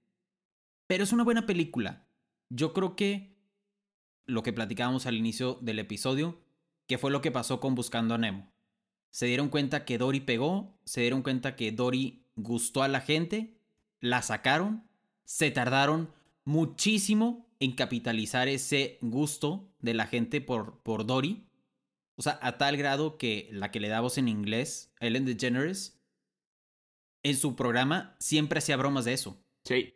[0.87, 2.07] Pero es una buena película.
[2.51, 3.37] Yo creo que
[4.25, 6.41] lo que platicábamos al inicio del episodio,
[6.87, 8.49] que fue lo que pasó con Buscando a Nemo.
[9.11, 13.59] Se dieron cuenta que Dory pegó, se dieron cuenta que Dory gustó a la gente,
[13.99, 14.85] la sacaron,
[15.25, 16.13] se tardaron
[16.45, 21.48] muchísimo en capitalizar ese gusto de la gente por, por Dory.
[22.19, 26.03] O sea, a tal grado que la que le da voz en inglés, Ellen DeGeneres,
[27.23, 29.41] en su programa siempre hacía bromas de eso.
[29.65, 29.95] Sí.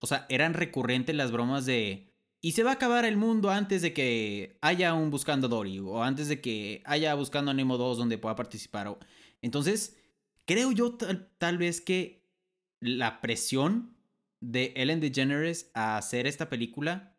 [0.00, 2.12] O sea, eran recurrentes las bromas de...
[2.42, 6.02] Y se va a acabar el mundo antes de que haya un Buscando Dory o
[6.02, 8.88] antes de que haya Buscando a Nemo 2 donde pueda participar.
[8.88, 8.98] o-
[9.40, 9.96] Entonces,
[10.44, 12.28] creo yo tal, tal vez que
[12.80, 13.96] la presión
[14.40, 17.16] de Ellen DeGeneres a hacer esta película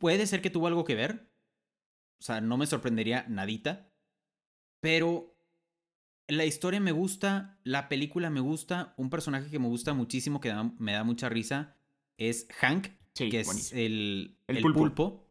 [0.00, 1.29] puede ser que tuvo algo que ver.
[2.20, 3.90] O sea, no me sorprendería nadita.
[4.80, 5.34] Pero
[6.28, 10.50] la historia me gusta, la película me gusta, un personaje que me gusta muchísimo, que
[10.50, 11.76] da- me da mucha risa,
[12.18, 14.78] es Hank, Sí, que es el, El el pulpo.
[14.80, 15.26] pulpo.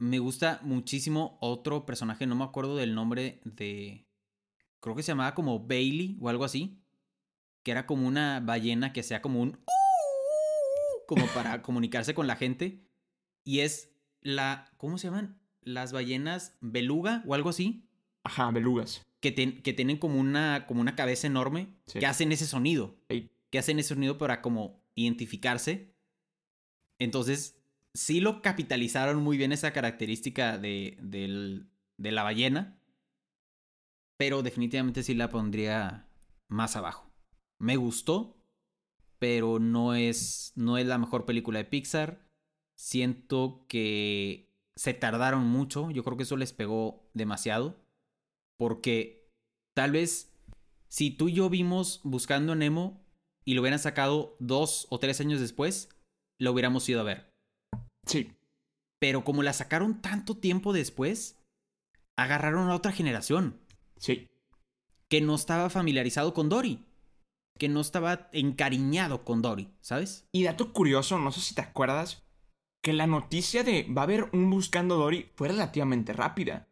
[0.00, 4.06] Me gusta muchísimo otro personaje, no me acuerdo del nombre de...
[4.80, 6.82] Creo que se llamaba como Bailey o algo así.
[7.64, 9.58] Que era como una ballena que sea como un...
[11.06, 12.84] Como para comunicarse con la gente.
[13.44, 13.90] Y es
[14.20, 14.70] la...
[14.76, 15.37] ¿Cómo se llaman?
[15.62, 17.84] Las ballenas beluga o algo así
[18.24, 19.06] Ajá, belugas.
[19.20, 21.98] que, ten- que tienen como una, como una cabeza enorme, Sí.
[21.98, 23.30] que hacen ese sonido, Sí.
[23.50, 25.94] que hacen ese sonido para como identificarse.
[26.98, 27.60] Entonces,
[27.94, 32.80] sí lo capitalizaron muy bien esa característica de, del- de la ballena,
[34.16, 36.08] pero definitivamente sí la pondría
[36.48, 37.10] más abajo.
[37.58, 38.36] Me gustó,
[39.18, 42.28] pero no es, no es la mejor película de Pixar.
[42.76, 44.47] Siento que
[44.78, 47.76] se tardaron mucho, yo creo que eso les pegó demasiado.
[48.58, 49.28] Porque
[49.74, 50.32] tal vez
[50.88, 53.04] si tú y yo vimos Buscando a Nemo
[53.44, 55.88] y lo hubieran sacado dos o tres años después,
[56.38, 57.32] lo hubiéramos ido a ver.
[58.06, 58.32] Sí.
[59.00, 61.36] Pero como la sacaron tanto tiempo después,
[62.16, 63.60] agarraron a otra generación
[63.96, 64.28] Sí.
[65.08, 66.84] que no estaba familiarizado con Dory.
[67.58, 70.24] Que no estaba encariñado con Dory, ¿sabes?
[70.30, 72.22] Y dato curioso, no sé si te acuerdas,
[72.88, 76.68] que la noticia de va a haber un Buscando Dory fue relativamente rápida.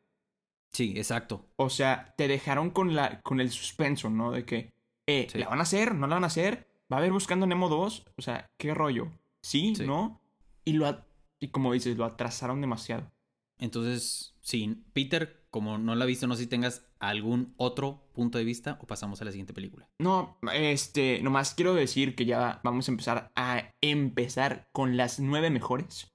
[0.73, 1.45] Sí, exacto.
[1.57, 4.31] O sea, te dejaron con, la, con el suspenso, ¿no?
[4.31, 4.73] De que,
[5.07, 5.37] eh, Sí.
[5.37, 5.95] ¿la van a hacer?
[5.95, 6.67] ¿No la van a hacer?
[6.91, 8.07] ¿Va a haber Buscando Nemo 2?
[8.17, 9.11] O sea, ¿qué rollo?
[9.43, 9.75] ¿Sí?
[9.77, 9.85] Sí.
[9.87, 10.23] ¿No?
[10.65, 11.05] Y, lo
[11.39, 13.13] y como dices, lo atrasaron demasiado.
[13.59, 18.39] Entonces, sí, Peter, como no la he visto, no sé si tengas algún otro punto
[18.39, 19.89] de vista o pasamos a la siguiente película.
[19.99, 25.51] No, este, nomás quiero decir que ya vamos a empezar a empezar con las nueve
[25.51, 26.13] mejores.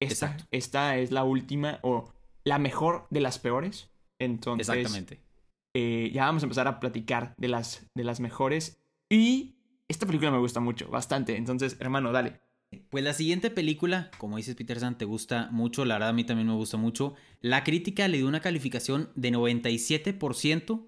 [0.00, 0.44] Esta, Exacto.
[0.50, 2.12] esta es la última o
[2.44, 3.90] la mejor de las peores.
[4.18, 5.20] Entonces, Exactamente.
[5.74, 8.82] eh, ya vamos a empezar a platicar de las, de las mejores.
[9.08, 9.56] Y
[9.88, 11.36] esta película me gusta mucho, bastante.
[11.36, 12.40] Entonces, hermano, dale.
[12.90, 16.24] Pues la siguiente película, como dices Peter San, te gusta mucho, la verdad a mí
[16.24, 17.14] también me gusta mucho.
[17.40, 20.86] La crítica le dio una calificación de 97%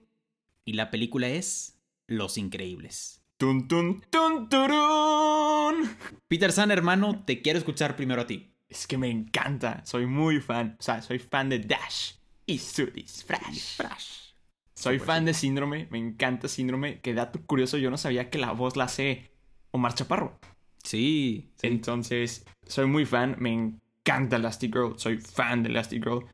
[0.64, 3.22] y la película es Los Increíbles.
[3.38, 5.96] Tun, tun, tun, turun.
[6.26, 8.52] Peter San, hermano, te quiero escuchar primero a ti.
[8.68, 9.82] Es que me encanta.
[9.84, 10.76] Soy muy fan.
[10.78, 12.14] O sea, soy fan de Dash
[12.46, 14.34] y su disfraz.
[14.74, 15.86] Soy Súper, fan de Síndrome.
[15.90, 17.00] Me encanta Síndrome.
[17.00, 19.30] Que dato curioso, yo no sabía que la voz la hace
[19.70, 20.38] Omar Chaparro.
[20.82, 21.66] Sí, sí.
[21.66, 23.36] Entonces, soy muy fan.
[23.38, 24.98] Me encanta Elastigirl.
[24.98, 26.26] Soy fan de Elastigirl.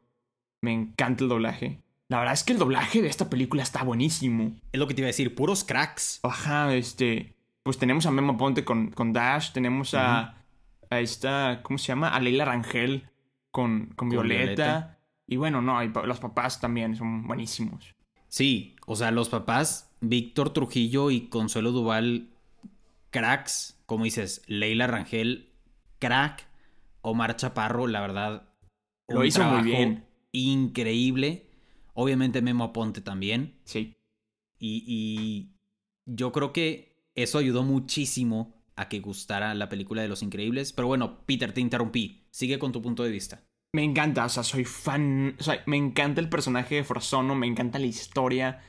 [0.61, 1.81] Me encanta el doblaje.
[2.09, 4.55] La verdad es que el doblaje de esta película está buenísimo.
[4.73, 6.21] Es lo que te iba a decir, puros cracks.
[6.23, 7.35] Ajá, este.
[7.63, 9.53] Pues tenemos a Memo Ponte con, con Dash.
[9.53, 10.37] Tenemos a.
[10.91, 11.61] A esta.
[11.63, 12.09] ¿Cómo se llama?
[12.09, 13.09] A Leila Rangel
[13.51, 14.45] con, con, Violeta.
[14.45, 14.99] Violeta.
[15.27, 17.95] Y bueno, no, y los papás también son buenísimos.
[18.29, 22.29] Sí, o sea, los papás, Víctor Trujillo y Consuelo Duval,
[23.15, 25.53] cracks, como dices, Leila Rangel,
[26.01, 26.49] crack,
[27.01, 28.49] Omar Chaparro, la verdad.
[29.07, 30.05] Lo un hizo muy bien.
[30.33, 31.49] Increíble.
[31.93, 33.61] Obviamente Memo Aponte también.
[33.65, 33.95] Sí.
[34.59, 35.55] Y, y
[36.07, 40.73] yo creo que eso ayudó muchísimo a que gustara la película de Los Increíbles.
[40.73, 42.27] Pero bueno, Peter, te interrumpí.
[42.33, 43.45] Sigue con tu punto de vista.
[43.73, 45.37] Me encanta, o sea, soy fan.
[45.39, 48.61] O sea, me encanta el personaje de Frozono, me encanta la historia.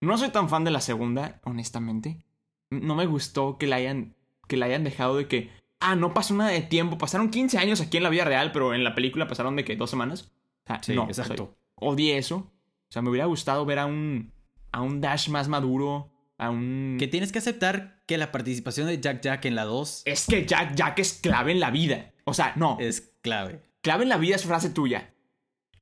[0.00, 2.24] No soy tan fan de la segunda, honestamente.
[2.70, 4.14] No me gustó que la hayan,
[4.48, 5.50] que la hayan dejado de que.
[5.80, 6.98] Ah, no pasó nada de tiempo.
[6.98, 9.76] Pasaron 15 años aquí en la vida real, pero en la película pasaron de que
[9.76, 10.30] dos semanas.
[10.64, 11.56] O sea, Sí, no, exacto.
[11.74, 12.36] o sea, odié eso.
[12.36, 14.32] O sea, me hubiera gustado ver a un.
[14.72, 16.12] a un Dash más maduro.
[16.38, 16.96] A un.
[16.98, 20.44] Que tienes que aceptar que la participación de Jack Jack en la 2 Es que
[20.46, 22.12] Jack Jack es clave en la vida.
[22.24, 22.76] O sea, no.
[22.80, 23.62] es clave.
[23.82, 25.14] Clave en la vida es frase tuya.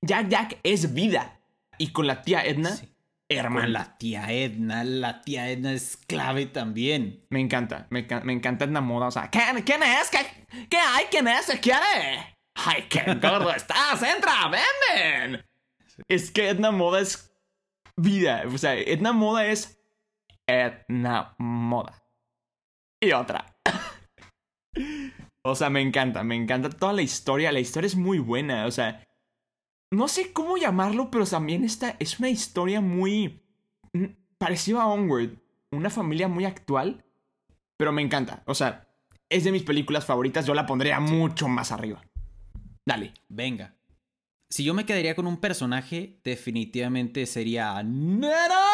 [0.03, 1.41] Jack Jack es vida.
[1.79, 2.89] Y con la tía Edna, Sí.
[3.29, 3.63] Hermano.
[3.63, 7.27] Con la tía Edna, la tía Edna es clave también.
[7.31, 9.09] Me encanta, me, enca- me encanta Edna Moda.
[9.09, 10.11] O sea, ¿quién, quién es?
[10.11, 11.07] ¿Qué, ¿Qué hay?
[11.11, 11.45] ¿Quién es?
[11.47, 12.37] ¿Se quiere?
[12.55, 14.03] ¡Ay, qué gordo estás!
[14.03, 14.49] ¡Entra!
[14.49, 15.47] ¡Ven, ven!
[16.09, 17.33] Es que Edna Moda es
[17.97, 18.43] vida.
[18.53, 19.81] O sea, Edna Moda es
[20.47, 22.03] Edna Moda.
[23.01, 23.45] Y otra.
[25.45, 27.53] o sea, me encanta, me encanta toda la historia.
[27.53, 28.67] La historia es muy buena.
[28.67, 29.05] O sea,
[29.91, 33.43] no sé cómo llamarlo, pero también esta es una historia muy
[34.39, 35.39] parecida a Onward.
[35.71, 37.05] Una familia muy actual,
[37.77, 38.43] pero me encanta.
[38.47, 38.89] O sea,
[39.29, 40.47] es de mis películas favoritas.
[40.47, 42.03] Yo la pondría mucho más arriba.
[42.87, 43.13] Dale.
[43.29, 43.75] Venga.
[44.51, 48.65] Si yo me quedaría con un personaje, definitivamente sería Nena.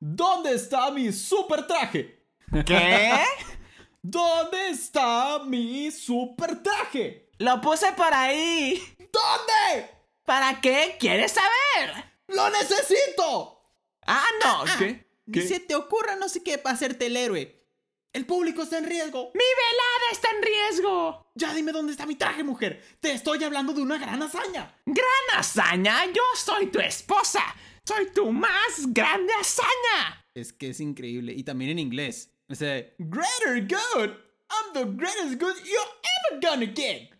[0.00, 2.26] ¿Dónde está mi super traje?
[2.64, 3.12] ¿Qué?
[4.02, 7.30] ¿Dónde está mi super traje?
[7.38, 8.80] Lo puse por ahí.
[8.98, 9.95] ¿Dónde?
[10.26, 10.96] ¿Para qué?
[10.98, 12.04] ¿Quieres saber?
[12.26, 13.62] ¡Lo necesito!
[14.06, 14.64] Ah, no.
[14.78, 15.06] ¿Qué?
[15.26, 15.46] Ni ¿Qué?
[15.48, 17.64] se te ocurra no sé qué para hacerte el héroe.
[18.12, 19.30] El público está en riesgo.
[19.34, 21.30] ¡Mi velada está en riesgo!
[21.34, 22.82] Ya dime dónde está mi traje, mujer.
[23.00, 24.74] Te estoy hablando de una gran hazaña.
[24.84, 26.06] ¡Gran hazaña!
[26.06, 27.42] ¡Yo soy tu esposa!
[27.84, 30.26] ¡Soy tu más grande hazaña!
[30.34, 31.34] Es que es increíble.
[31.34, 32.32] Y también en inglés.
[32.48, 34.10] O sea, greater good.
[34.50, 35.92] I'm the greatest good you're
[36.30, 37.10] ever gonna get.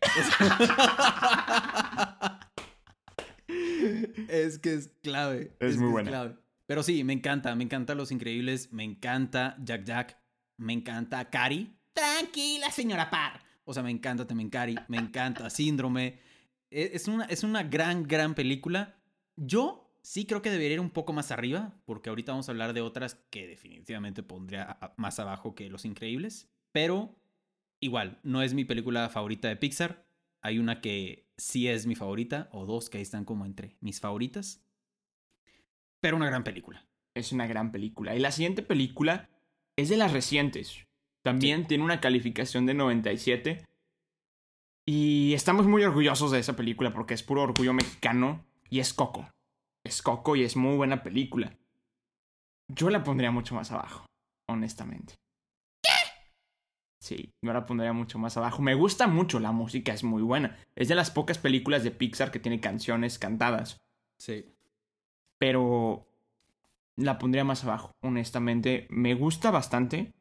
[3.49, 5.53] es que es clave.
[5.61, 6.11] Es muy buena.
[6.11, 6.37] clave.
[6.67, 7.55] Pero sí, me encanta.
[7.55, 8.73] Me encanta Los Increíbles.
[8.73, 10.19] Me encanta Jack Jack.
[10.57, 11.73] Me encanta Cari.
[11.93, 13.41] Tranquila, señora Parr.
[13.65, 14.77] O sea, me encanta también Cari.
[14.89, 16.19] Me encanta Síndrome.
[16.71, 18.97] E- Es una, es una gran, gran película.
[19.37, 22.73] Yo sí creo que debería ir un poco más arriba, porque ahorita vamos a hablar
[22.73, 26.49] de otras que definitivamente pondría más abajo que Los Increíbles.
[26.73, 27.15] Pero
[27.81, 30.06] igual, no es mi película favorita de Pixar.
[30.47, 33.99] Hay una que sí es mi favorita, o dos que ahí están como entre mis
[33.99, 34.65] favoritas.
[36.01, 36.87] Pero una gran película.
[37.17, 38.15] Es una gran película.
[38.15, 39.29] Y la siguiente película
[39.75, 40.87] es de las recientes.
[41.25, 43.65] También tiene una calificación de 97.
[44.87, 48.47] Y estamos muy orgullosos de esa película porque es puro orgullo mexicano.
[48.71, 49.29] Y es Coco.
[49.85, 51.59] Es Coco y es muy buena película.
[52.69, 54.07] Yo la pondría mucho más abajo,
[54.49, 55.15] honestamente.
[57.07, 58.63] Sí, yo la pondría mucho más abajo.
[58.63, 60.57] Me gusta mucho, la música es muy buena.
[60.75, 63.81] Es de las pocas películas de Pixar que tiene canciones cantadas
[64.19, 64.45] Sí.
[65.39, 66.09] pero
[66.97, 68.87] la pondría más abajo, honestamente.
[68.91, 70.15] Me gusta bastante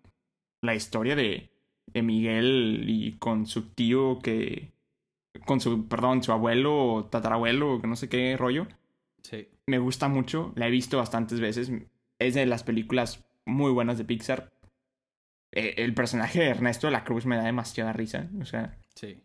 [0.62, 1.50] la historia de,
[1.88, 4.74] de Miguel y con su tío que...
[5.46, 8.68] Con su, perdón, su abuelo o tatarabuelo, que no sé qué rollo.
[9.24, 9.48] Sí.
[9.66, 11.72] Me gusta mucho, la he visto bastantes veces.
[12.20, 14.52] Es de las películas muy buenas de Pixar.
[15.56, 18.30] Eh, El personaje de Ernesto de la Cruz me da demasiada risa.
[18.42, 19.18] O sea, Sí.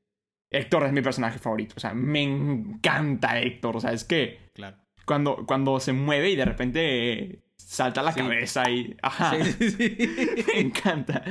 [0.52, 1.74] Héctor es mi personaje favorito.
[1.76, 3.76] O sea, me encanta Héctor.
[3.76, 4.76] O sea, es que Claro.
[5.06, 8.20] cuando, cuando se mueve y de repente salta la Sí.
[8.20, 8.96] cabeza y.
[9.02, 9.36] Ajá.
[9.44, 9.96] Sí, sí, sí.
[10.54, 11.22] me encanta.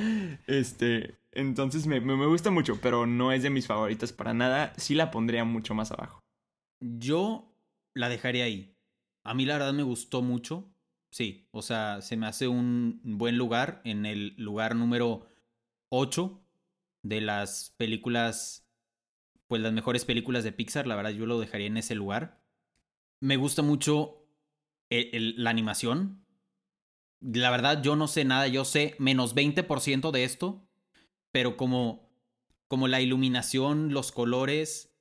[0.48, 1.16] Este.
[1.32, 4.74] Entonces me, me, me gusta mucho, pero no es de mis favoritas para nada.
[4.78, 6.20] Sí la pondría mucho más abajo.
[6.82, 7.54] Yo
[7.94, 8.74] la dejaría ahí.
[9.26, 10.72] A mí la verdad me gustó mucho.
[11.12, 15.28] Sí, o sea, se me hace un buen lugar en el lugar número
[15.90, 16.42] 8
[17.04, 18.68] de las películas,
[19.48, 20.88] pues las mejores películas de Pixar.
[20.88, 22.42] La verdad yo lo dejaría en ese lugar.
[23.22, 24.26] Me gusta mucho
[24.90, 26.26] el- la animación.
[27.22, 30.66] La verdad yo no sé nada, yo sé menos 20% de esto,
[31.32, 32.10] pero como,
[32.68, 34.94] como la iluminación, los colores,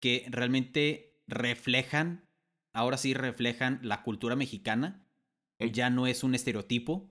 [0.00, 2.28] que realmente reflejan,
[2.72, 5.06] ahora sí reflejan la cultura mexicana.
[5.72, 7.10] Ya no es un estereotipo.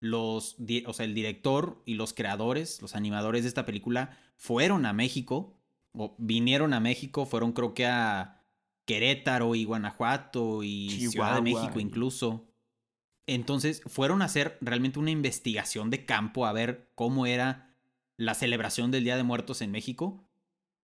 [0.00, 4.92] Los, o sea, el director y los creadores, los animadores de esta película, fueron a
[4.92, 5.56] México,
[5.92, 8.44] o vinieron a México, fueron creo que a
[8.84, 12.48] Querétaro y Guanajuato y Ciudad de México incluso.
[13.26, 17.76] Entonces fueron a hacer realmente una investigación de campo a ver cómo era
[18.16, 20.24] la celebración del Día de Muertos en México,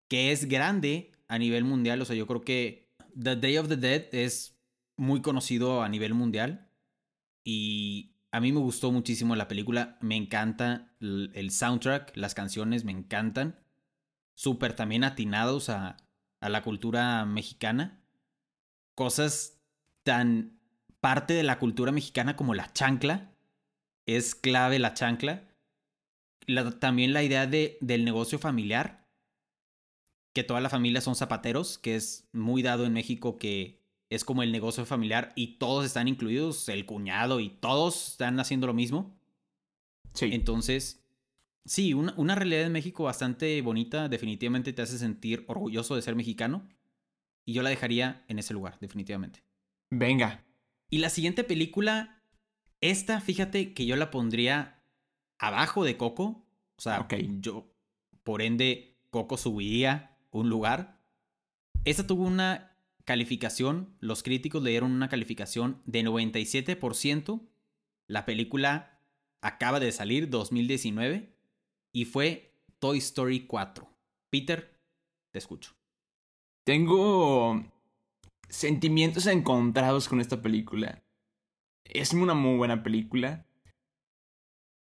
[0.08, 2.02] que es grande a nivel mundial.
[2.02, 4.58] O sea, yo creo que The Day of the Dead es
[4.96, 6.68] muy conocido a nivel mundial.
[7.44, 9.98] Y a mí me gustó muchísimo la película.
[10.00, 13.60] Me encanta el soundtrack, las canciones me encantan.
[14.34, 15.96] Súper también atinados a,
[16.40, 18.02] a la cultura mexicana.
[18.96, 19.60] Cosas
[20.02, 20.58] tan
[21.00, 23.32] parte de la cultura mexicana como la chancla.
[24.06, 25.48] Es clave la chancla.
[26.46, 29.06] La- también la idea de, del negocio familiar.
[30.34, 33.83] Que toda la familia son zapateros, que es muy dado en México que
[34.14, 38.66] es como el negocio familiar y todos están incluidos, el cuñado y todos están haciendo
[38.66, 39.16] lo mismo.
[40.12, 40.30] Sí.
[40.32, 41.04] Entonces,
[41.64, 46.14] sí, una, una realidad en México bastante bonita, definitivamente te hace sentir orgulloso de ser
[46.14, 46.68] mexicano.
[47.44, 49.42] Y yo la dejaría en ese lugar, definitivamente.
[49.90, 50.44] Venga.
[50.88, 52.22] Y la siguiente película,
[52.80, 54.82] esta, fíjate que yo la pondría
[55.38, 56.46] abajo de Coco.
[56.76, 57.06] O sea,
[57.40, 57.70] yo,
[58.22, 61.00] por ende, Coco subiría un lugar.
[61.84, 62.73] Esta tuvo una
[63.04, 67.46] calificación, los críticos le dieron una calificación de 97%.
[68.08, 69.00] La película
[69.40, 71.34] acaba de salir 2019
[71.92, 73.88] y fue Toy Story 4.
[74.30, 74.78] Peter,
[75.30, 75.74] te escucho.
[76.64, 77.62] Tengo
[78.48, 81.02] sentimientos encontrados con esta película.
[81.84, 83.46] Es una muy buena película.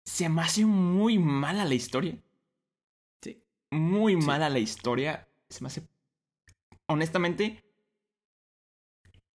[0.06, 2.18] Se me hace muy mala la historia.
[3.22, 3.44] Sí.
[3.72, 4.28] Muy Sí.
[4.28, 5.28] mala la historia.
[5.50, 5.88] Se me hace...
[6.88, 7.67] Honestamente,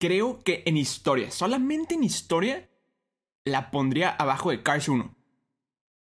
[0.02, 2.68] creo que en historia, solamente en historia,
[3.46, 5.16] la pondría abajo de Cars 1.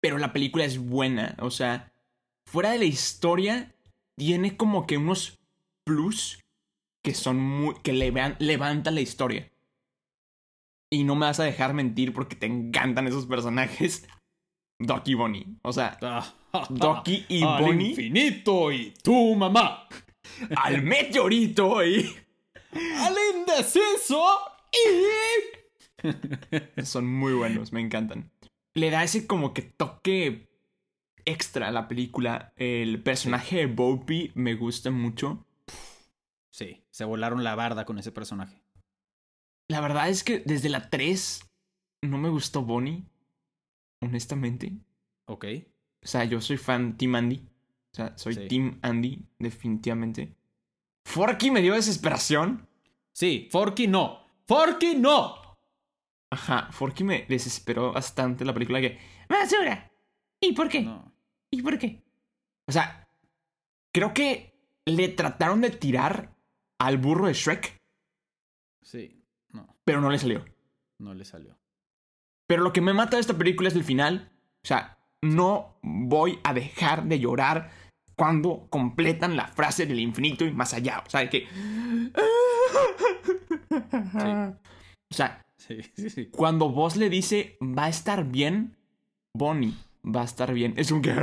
[0.00, 1.36] Pero la película es buena.
[1.40, 1.92] O sea,
[2.46, 3.74] fuera de la historia,
[4.16, 5.38] tiene como que unos
[5.84, 6.40] plus
[7.04, 7.74] que son muy.
[7.82, 9.52] que levan- levantan la historia.
[10.92, 14.08] Y no me vas a dejar mentir porque te encantan esos personajes.
[14.80, 15.46] Doc y Bonnie.
[15.62, 15.98] O sea,
[16.70, 19.86] Doki y Al Bonnie infinito y tu mamá.
[20.56, 22.10] al meteorito y.
[22.72, 24.22] Al indeciso
[24.72, 26.82] y...
[26.84, 28.30] Son muy buenos, me encantan.
[28.74, 30.48] Le da ese como que toque
[31.24, 32.52] extra a la película.
[32.56, 35.46] El personaje de Bopey me gusta mucho.
[36.50, 38.62] Sí, se volaron la barda con ese personaje.
[39.68, 41.42] La verdad es que desde la 3
[42.02, 43.04] no me gustó Bonnie.
[44.00, 44.72] Honestamente.
[45.26, 45.44] Ok.
[46.02, 47.46] O sea, yo soy fan Team Andy.
[47.92, 48.48] O sea, soy Sí.
[48.48, 50.34] Team Andy, definitivamente.
[51.04, 52.68] Forky me dio desesperación.
[53.12, 54.24] Sí, Forky no.
[54.46, 55.34] Forky no.
[56.30, 58.98] Ajá, Forky me desesperó bastante la película que...
[59.28, 59.90] ¡Basura!
[60.40, 60.82] ¿Y por qué?
[60.82, 61.12] No.
[61.50, 62.02] ¿Y por qué?
[62.68, 63.08] O sea,
[63.92, 64.54] creo que
[64.86, 66.36] le trataron de tirar
[66.78, 67.76] al burro de Shrek,
[68.82, 69.22] Sí,
[69.52, 70.44] no, pero no le salió.
[70.98, 71.58] no le salió.
[72.46, 74.32] Pero lo que me mata de esta película es el final.
[74.64, 77.70] O sea, no voy a dejar de llorar
[78.20, 81.02] cuando completan la frase del infinito y más allá.
[81.06, 81.48] O sea, que...
[85.10, 86.26] O sea, Sí, sí, sí.
[86.26, 88.76] cuando vos le dice va a estar bien,
[89.34, 89.72] Bonnie
[90.04, 90.74] va a estar bien.
[90.76, 91.14] Es un que...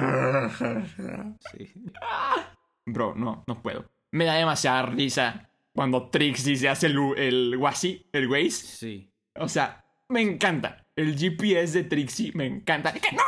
[2.87, 3.85] Bro, no, no puedo.
[4.11, 8.49] Me da demasiada risa cuando Trixie se hace el, el Wasi, el Waze.
[8.49, 9.11] Sí.
[9.35, 10.83] O sea, me encanta.
[10.95, 12.91] El GPS de Trixie me encanta.
[12.91, 13.21] ¡Que ¡No!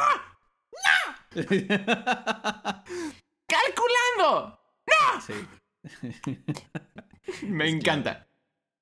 [3.50, 4.60] ¡Calculando!
[5.26, 5.34] sí.
[7.47, 8.28] Me encanta.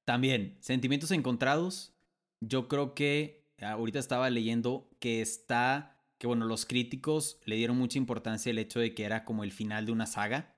[0.05, 1.93] También, sentimientos encontrados.
[2.41, 7.97] Yo creo que ahorita estaba leyendo que está, que bueno, los críticos le dieron mucha
[7.97, 10.55] importancia al hecho de que era como el final de una saga.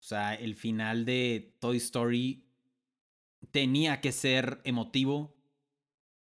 [0.00, 2.44] O sea, el final de Toy Story
[3.50, 5.34] tenía que ser emotivo.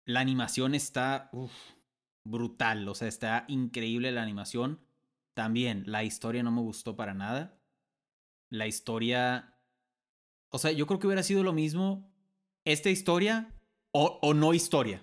[0.05, 1.53] La animación está uf,
[2.25, 4.81] brutal, o sea, está increíble la animación.
[5.35, 7.59] También, la historia no me gustó para nada.
[8.51, 9.53] La historia
[10.53, 12.13] o sea, yo creo que hubiera sido lo mismo
[12.65, 13.51] esta historia
[13.91, 15.03] o, o no historia,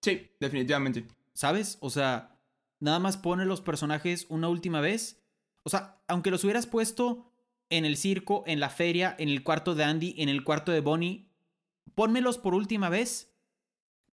[0.00, 1.06] Sí, definitivamente.
[1.32, 1.78] ¿sabes?
[1.80, 2.38] O sea,
[2.78, 5.20] nada más pone los personajes una última vez.
[5.64, 7.32] O sea, aunque los hubieras puesto
[7.70, 10.80] en el circo, en la feria, en el cuarto de Andy, en el cuarto de
[10.80, 11.28] Bonnie,
[11.94, 13.34] pónmelos por última vez.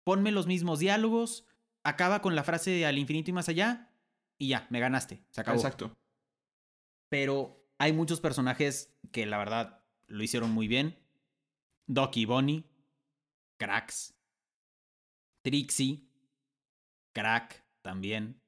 [0.03, 1.45] Ponme los mismos diálogos.
[1.83, 3.90] Acaba con la frase de al infinito y más allá.
[4.41, 5.23] Y ya, me ganaste.
[5.29, 5.57] Se acabó.
[5.57, 5.93] Exacto.
[7.09, 10.97] Pero hay muchos personajes que la verdad lo hicieron muy bien.
[11.85, 12.65] Doc y Bonnie,
[13.59, 14.15] cracks.
[15.43, 16.09] Trixie,
[17.13, 18.41] crack también.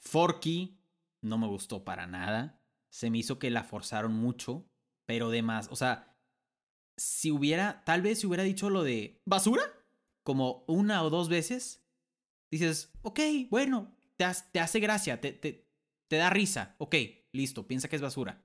[0.00, 0.78] Forky,
[1.20, 2.62] no me gustó para nada.
[2.88, 4.70] Se me hizo que la forzaron mucho,
[5.04, 5.66] pero de más.
[5.72, 6.16] O sea,
[6.96, 9.64] si hubiera, tal vez si hubiera dicho lo de basura,
[10.22, 11.84] como una o dos veces,
[12.52, 13.18] dices, ok,
[13.50, 15.66] bueno, te, has- te hace gracia, te, te,
[16.08, 16.94] te da risa, ok,
[17.32, 18.44] listo, piensa que es basura.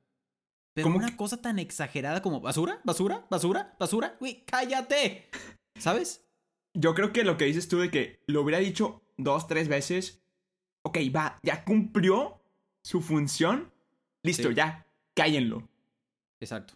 [0.74, 5.30] Pero ¿Cómo una que- cosa tan exagerada como basura, basura, basura, basura, güey, cállate.
[5.78, 6.26] ¿Sabes?
[6.74, 10.22] Yo creo que lo que dices tú de que lo hubiera dicho dos, tres veces.
[10.86, 12.42] Ok, va, ya cumplió
[12.84, 13.72] su función.
[14.24, 14.56] Listo, Sí.
[14.56, 15.68] ya, cállenlo.
[16.40, 16.74] Exacto.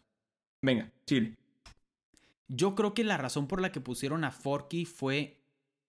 [0.61, 1.35] Venga, chile.
[2.47, 5.36] Yo creo que la razón por la que pusieron a Forky fue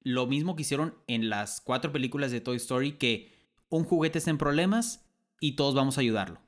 [0.02, 3.32] lo mismo que hicieron en las cuatro películas de Toy Story, que
[3.68, 5.04] un juguete está en problemas
[5.40, 6.40] y todos vamos a ayudarlo.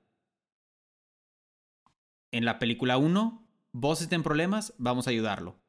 [2.32, 5.60] En la película 1, Buzz está en problemas, vamos a ayudarlo.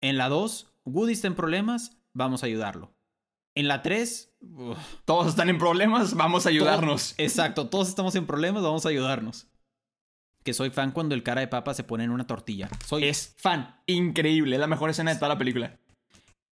[0.00, 2.94] En la 2, Woody está en problemas, vamos a ayudarlo.
[3.54, 7.14] En la 3, uf, Todos están en problemas, vamos a ayudarnos.
[7.14, 9.46] todo- exacto, todos estamos en problemas, vamos a ayudarnos.
[10.44, 12.68] que soy fan cuando el cara de papa se pone en una tortilla.
[12.84, 13.80] Soy Es- fan.
[13.86, 15.78] Increíble, es la mejor escena de toda la película.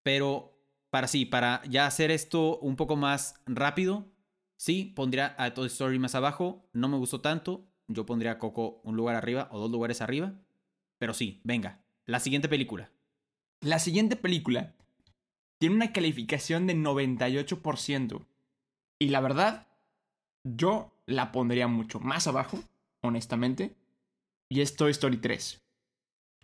[0.03, 4.07] Pero para sí, para ya hacer esto un poco más rápido,
[4.57, 6.68] sí, pondría a Toy Story más abajo.
[6.72, 7.66] No me gustó tanto.
[7.88, 10.34] Yo pondría a Coco un lugar arriba o dos lugares arriba.
[10.98, 11.82] Pero sí, venga.
[12.07, 12.90] La siguiente película.
[13.61, 14.74] La siguiente película
[15.59, 18.26] tiene una calificación de 98%.
[18.98, 19.68] Y la verdad,
[20.44, 22.59] yo la pondría mucho más abajo,
[23.03, 23.76] honestamente.
[24.48, 25.61] Y es Toy Story 3.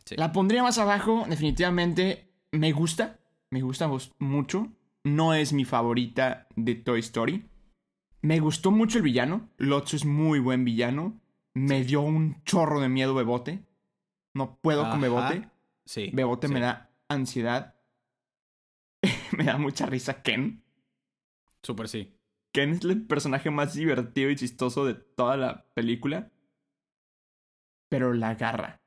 [0.04, 0.16] Sí.
[0.16, 2.30] La pondría más abajo, definitivamente.
[2.52, 3.18] Me gusta,
[3.51, 4.68] me gusta mucho.
[5.05, 7.49] No es mi favorita de Toy Story.
[8.22, 9.49] Me gustó mucho el villano.
[9.57, 11.20] Lotso es muy buen villano.
[11.55, 13.64] Me dio un chorro de miedo Bebote.
[14.34, 15.01] No puedo con.
[15.01, 15.49] Bebote.
[15.84, 16.11] Sí.
[16.12, 17.76] Bebote me da ansiedad.
[19.36, 20.64] me da mucha risa Ken.
[21.62, 22.12] Súper sí.
[22.53, 26.32] Ken es el personaje más divertido y chistoso de toda la película.
[27.88, 28.80] Pero la garra.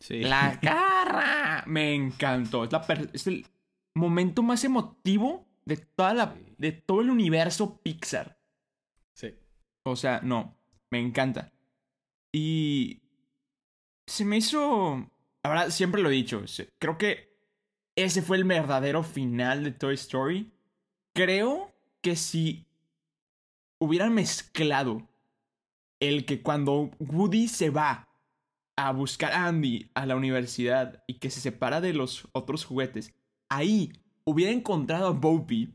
[0.00, 0.20] Sí.
[0.22, 1.62] La garra.
[1.66, 2.64] Me encantó.
[2.64, 3.46] Es, la es el
[3.94, 8.40] momento más emotivo de, toda la, de todo el universo Pixar.
[9.14, 9.34] Sí.
[9.84, 10.56] O sea, no,
[10.90, 11.52] me encanta.
[12.32, 13.02] Y
[14.06, 15.10] se me hizo...
[15.42, 16.42] Verdad, siempre lo he dicho.
[16.78, 17.30] Creo que
[17.96, 20.52] ese fue el verdadero final de Toy Story.
[21.14, 21.72] Creo
[22.02, 22.66] que si
[23.78, 25.08] hubieran mezclado
[25.98, 28.09] el que cuando Woody se va
[28.88, 33.14] a buscar a Andy a la universidad y que se separa de los otros juguetes,
[33.48, 33.92] ahí
[34.24, 35.74] hubiera encontrado a Bopey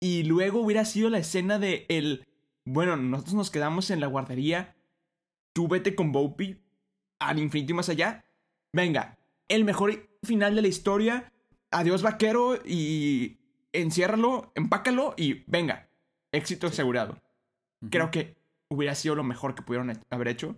[0.00, 2.26] y luego hubiera sido la escena de el
[2.64, 4.76] bueno, nosotros nos quedamos en la guardería,
[5.52, 6.62] tú vete con Bopey
[7.18, 8.24] al infinito y más allá.
[8.72, 9.18] Venga,
[9.48, 11.32] el mejor final de la historia.
[11.72, 13.38] Adiós vaquero y
[13.72, 15.88] enciérralo, empácalo y venga,
[16.32, 17.20] éxito asegurado.
[17.90, 18.36] Creo que
[18.68, 20.56] hubiera sido lo mejor que pudieron haber hecho.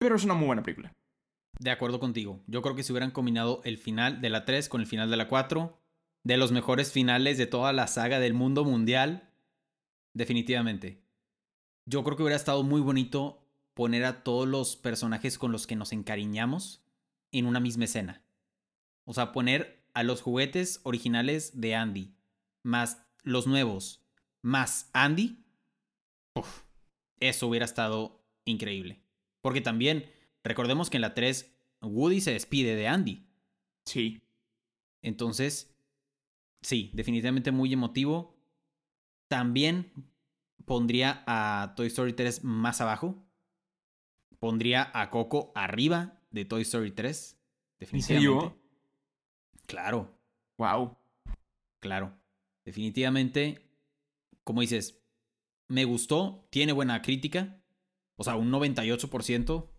[0.00, 0.96] Pero es una muy buena película.
[1.58, 2.40] De acuerdo contigo.
[2.46, 5.18] Yo creo que si hubieran combinado el final de la 3 con el final de
[5.18, 5.78] la 4,
[6.24, 9.28] de los mejores finales de toda la saga del mundo mundial,
[10.14, 11.02] definitivamente.
[11.84, 15.76] Yo creo que hubiera estado muy bonito poner a todos los personajes con los que
[15.76, 16.82] nos encariñamos
[17.30, 18.22] en una misma escena.
[19.04, 22.14] O sea, poner a los juguetes originales de Andy,
[22.62, 24.02] más los nuevos,
[24.40, 25.44] más Andy.
[26.34, 26.62] Uf,
[27.18, 29.02] eso hubiera estado increíble.
[29.40, 30.10] Porque también,
[30.44, 33.26] recordemos que en la 3, Woody se despide de Andy.
[33.84, 34.20] Sí.
[35.02, 35.74] Entonces,
[36.62, 38.36] sí, definitivamente muy emotivo.
[39.28, 39.92] También
[40.64, 43.24] pondría a Toy Story 3 más abajo.
[44.38, 47.32] Pondría a Coco arriba de Toy Story 3.
[47.32, 48.40] ¿En Definitivamente.
[48.40, 48.60] serio?
[49.66, 50.18] Claro,
[50.58, 50.96] Wow.
[51.80, 52.12] claro.
[52.64, 53.66] Definitivamente,
[54.44, 55.00] como dices,
[55.68, 57.59] me gustó, tiene buena crítica.
[58.20, 59.70] O sea, un 98%.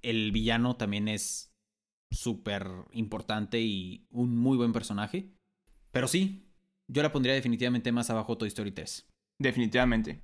[0.00, 1.54] El villano también es
[2.10, 5.34] súper importante y un muy buen personaje.
[5.90, 6.48] Pero sí,
[6.88, 9.10] yo la pondría definitivamente más abajo Toy Story 3.
[9.38, 10.22] Definitivamente.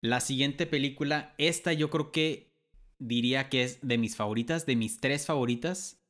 [0.00, 2.52] La siguiente película, esta yo creo que
[2.98, 6.02] diría que es de mis favoritas, de mis tres favoritas.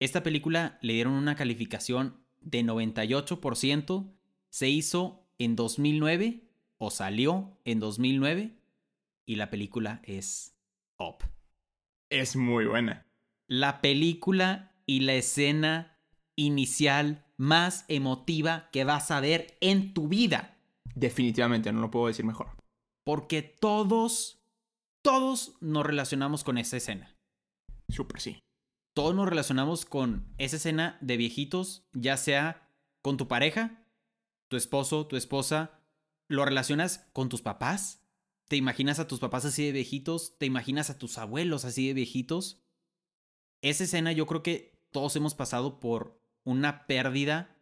[0.00, 4.12] Esta película le dieron una calificación de 98%.
[4.50, 6.44] Se hizo en 2009
[6.76, 8.61] o salió en 2009
[9.26, 10.56] y la película es
[10.98, 11.24] Up.
[12.10, 13.06] Es muy buena.
[13.46, 15.98] La película y la escena
[16.36, 20.56] inicial más emotiva que vas a ver en tu vida.
[20.94, 22.50] Definitivamente, no lo puedo decir mejor.
[23.04, 24.42] Porque todos,
[25.02, 27.16] todos nos relacionamos con esa escena.
[27.88, 28.38] Súper sí.
[28.94, 32.68] Todos nos relacionamos con esa escena de viejitos, ya sea
[33.00, 33.84] con tu pareja,
[34.48, 35.80] tu esposo, tu esposa.
[36.28, 38.01] ¿Lo relacionas con tus papás?
[38.48, 40.36] ¿Te imaginas a tus papás así de viejitos?
[40.38, 42.62] ¿Te imaginas a tus abuelos así de viejitos?
[43.62, 47.56] Esa escena yo creo que todos hemos pasado por una pérdida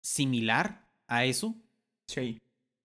[0.00, 1.56] similar a eso
[2.06, 2.40] Sí.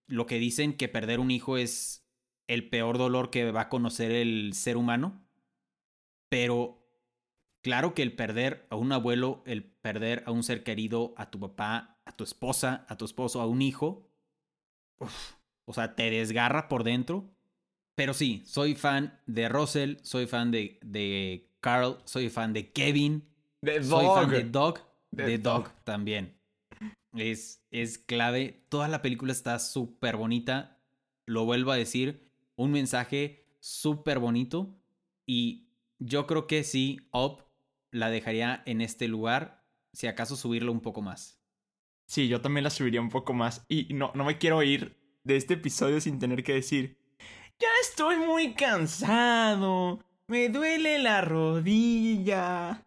[0.08, 2.04] lo que dicen que perder un hijo es
[2.48, 5.24] el peor dolor que va a conocer el ser humano.
[6.28, 6.84] Pero
[7.62, 11.38] claro que el perder a un abuelo, el perder a un ser querido, a tu
[11.38, 14.10] papá, a tu esposa, a tu esposo, a un hijo,
[14.98, 15.34] uf,
[15.64, 17.30] o sea, te desgarra por dentro.
[17.94, 23.28] Pero sí, soy fan de Russell, soy fan de, de Carl, soy fan de Kevin,
[23.60, 24.80] The soy fan de Dog,
[25.14, 25.72] The de Dog, Dog.
[25.84, 26.34] también.
[27.14, 28.64] Es, es clave.
[28.68, 30.78] Toda la película está súper bonita.
[31.26, 32.28] Lo vuelvo a decir.
[32.56, 34.74] Un mensaje súper bonito.
[35.26, 37.44] Y yo creo que sí, Up
[37.90, 39.62] la dejaría en este lugar.
[39.92, 41.38] Si acaso subirlo un poco más.
[42.06, 43.64] Sí, yo también la subiría un poco más.
[43.68, 46.98] Y no, no me quiero ir de este episodio sin tener que decir.
[47.58, 50.00] Ya estoy muy cansado.
[50.26, 52.84] Me duele la rodilla.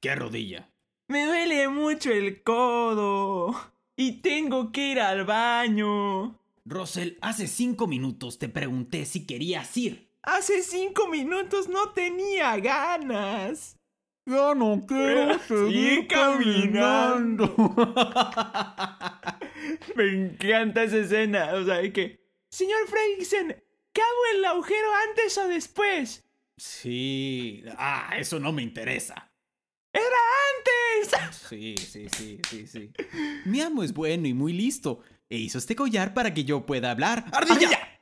[0.00, 0.70] ¿Qué rodilla?
[1.08, 3.54] Me duele mucho el codo.
[3.96, 6.38] Y tengo que ir al baño.
[6.64, 10.08] Russell, hace cinco minutos te pregunté si querías ir.
[10.22, 13.76] Hace cinco minutos no tenía ganas.
[14.26, 17.54] Ya no quiero seguir caminando.
[19.96, 21.54] Me encanta esa escena.
[21.54, 22.20] O sea, que.
[22.50, 23.62] Señor Fredricksen,
[23.92, 26.24] ¿cabo el agujero antes o después?
[26.56, 27.64] Sí.
[27.76, 29.30] Ah, eso no me interesa.
[29.92, 30.74] ¡Era antes!
[31.48, 32.90] Sí, sí, sí, sí, sí.
[33.44, 35.02] Mi amo es bueno y muy listo.
[35.28, 37.24] E hizo este collar para que yo pueda hablar.
[37.32, 37.54] ¡Ardilla!
[37.54, 38.00] ¡Ardilla!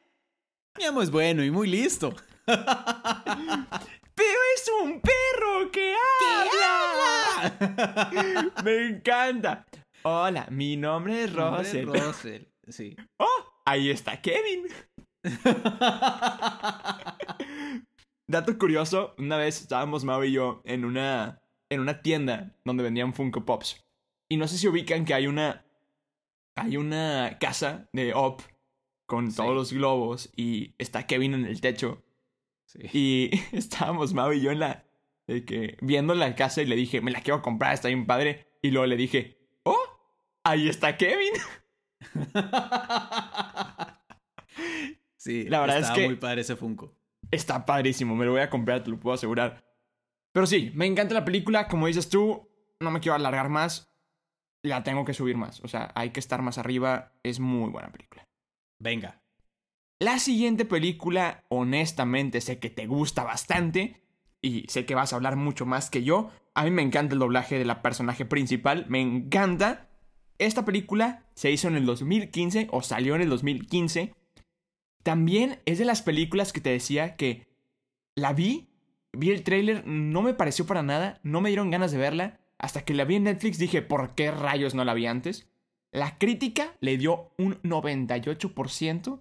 [0.79, 2.15] Mi amo es bueno y muy listo.
[2.47, 5.95] ¡Pero es un perro que
[6.31, 7.57] habla!
[8.65, 9.67] Me encanta.
[10.05, 11.87] Hola, mi nombre es Russell.
[11.87, 12.43] Russell.
[12.69, 12.97] Sí.
[13.19, 13.27] ¡Oh!
[13.65, 14.67] Ahí está Kevin.
[18.27, 23.15] Dato curioso, una vez estábamos Mau y yo en una, en una tienda donde vendían
[23.15, 23.85] Funko Pops.
[24.29, 25.65] Y no sé si ubican que hay una,
[26.57, 28.41] hay una casa de Op
[29.07, 29.37] con Sí.
[29.37, 32.03] todos los globos y está Kevin en el techo.
[32.67, 32.81] sí.
[32.93, 34.85] Y estábamos Mau y yo en la,
[35.27, 38.49] de que, viendo la casa y le dije, me la quiero comprar, está bien padre.
[38.63, 39.39] Y luego le dije,
[40.45, 41.33] ahí está Kevin.
[45.17, 46.97] Sí, La verdad es que- muy padre ese Funko.
[47.31, 49.65] Está padrísimo, me lo voy a comprar, te lo puedo asegurar.
[50.33, 52.49] Pero sí, me encanta la película, como dices tú,
[52.81, 53.95] no me quiero alargar más,
[54.63, 57.93] la tengo que subir más, o sea, hay que estar más arriba, es muy buena
[57.93, 58.29] película.
[58.81, 59.23] Venga.
[60.01, 64.03] La siguiente película, honestamente, sé que te gusta bastante
[64.41, 66.31] y sé que vas a hablar mucho más que yo.
[66.55, 69.89] A mí me encanta el doblaje de la personaje principal, me encanta.
[70.39, 74.15] Esta película se hizo en el 2015 o salió en el 2015.
[75.03, 77.47] También es de las películas que te decía que
[78.15, 78.69] la vi,
[79.13, 82.41] vi el tráiler, no me pareció para nada, no me dieron ganas de verla.
[82.59, 85.49] Hasta que la vi en Netflix dije, ¿por qué rayos no la vi antes?
[85.91, 89.21] La crítica le dio un 98%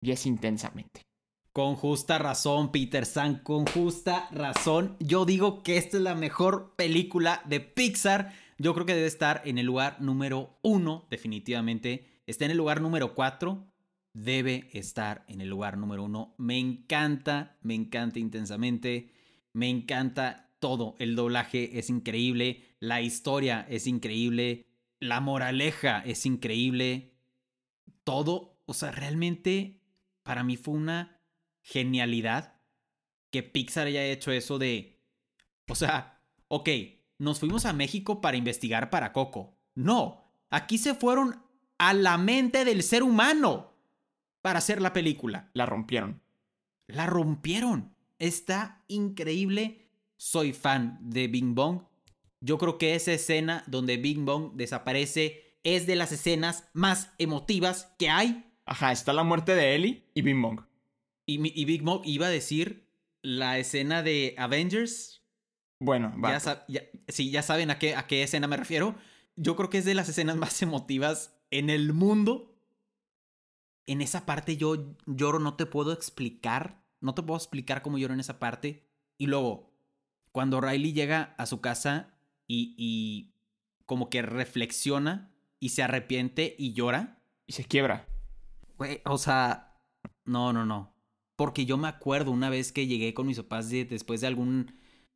[0.00, 1.06] y es intensamente.
[1.54, 4.96] Con justa razón, Peter San, con justa razón.
[4.98, 8.34] Yo digo que esta es la mejor película de Pixar.
[8.58, 12.06] Yo creo que debe estar en el lugar número uno, definitivamente.
[12.26, 13.66] Está en el lugar número cuatro.
[14.12, 16.34] Debe estar en el lugar número uno.
[16.38, 19.10] Me encanta, me encanta intensamente.
[19.52, 20.94] Me encanta todo.
[20.98, 22.62] El doblaje es increíble.
[22.78, 24.66] La historia es increíble.
[25.00, 27.14] La moraleja es increíble.
[28.04, 29.80] Todo, o sea, realmente
[30.22, 31.20] para mí fue una
[31.62, 32.60] genialidad
[33.30, 35.02] que Pixar haya hecho eso de,
[35.68, 36.68] o sea, ok,
[37.18, 39.56] nos fuimos a México para investigar para Coco.
[39.74, 41.42] No, aquí se fueron
[41.78, 43.72] a la mente del ser humano
[44.42, 45.50] para hacer la película.
[45.54, 46.20] La rompieron.
[46.86, 47.94] La rompieron.
[48.18, 49.88] Está increíble.
[50.16, 51.82] Soy fan de Bing Bong.
[52.40, 57.94] Yo creo que esa escena donde Bing Bong desaparece es de las escenas más emotivas
[57.98, 58.44] que hay.
[58.66, 60.60] Ajá, está la muerte de Ellie y Bing Bong.
[61.26, 62.86] Y, y Big Mom iba a decir
[63.22, 65.22] la escena de Avengers.
[65.80, 66.38] Bueno, va.
[66.38, 68.94] Ya, ya- sí, ya saben a qué, a qué escena me refiero.
[69.36, 72.56] Yo creo que es de las escenas más emotivas en el mundo.
[73.86, 76.82] En esa parte yo lloro, no te puedo explicar.
[77.00, 78.86] No te puedo explicar cómo lloro en esa parte.
[79.18, 79.70] Y luego,
[80.32, 82.14] cuando Riley llega a su casa
[82.46, 83.34] y, y
[83.86, 85.30] como que reflexiona
[85.60, 87.20] y se arrepiente y llora.
[87.46, 88.08] Y se quiebra.
[88.78, 89.76] Güey, o sea,
[90.24, 90.94] no, no, no.
[91.36, 94.74] Porque yo me acuerdo una vez que llegué con mis papás de- después de algún,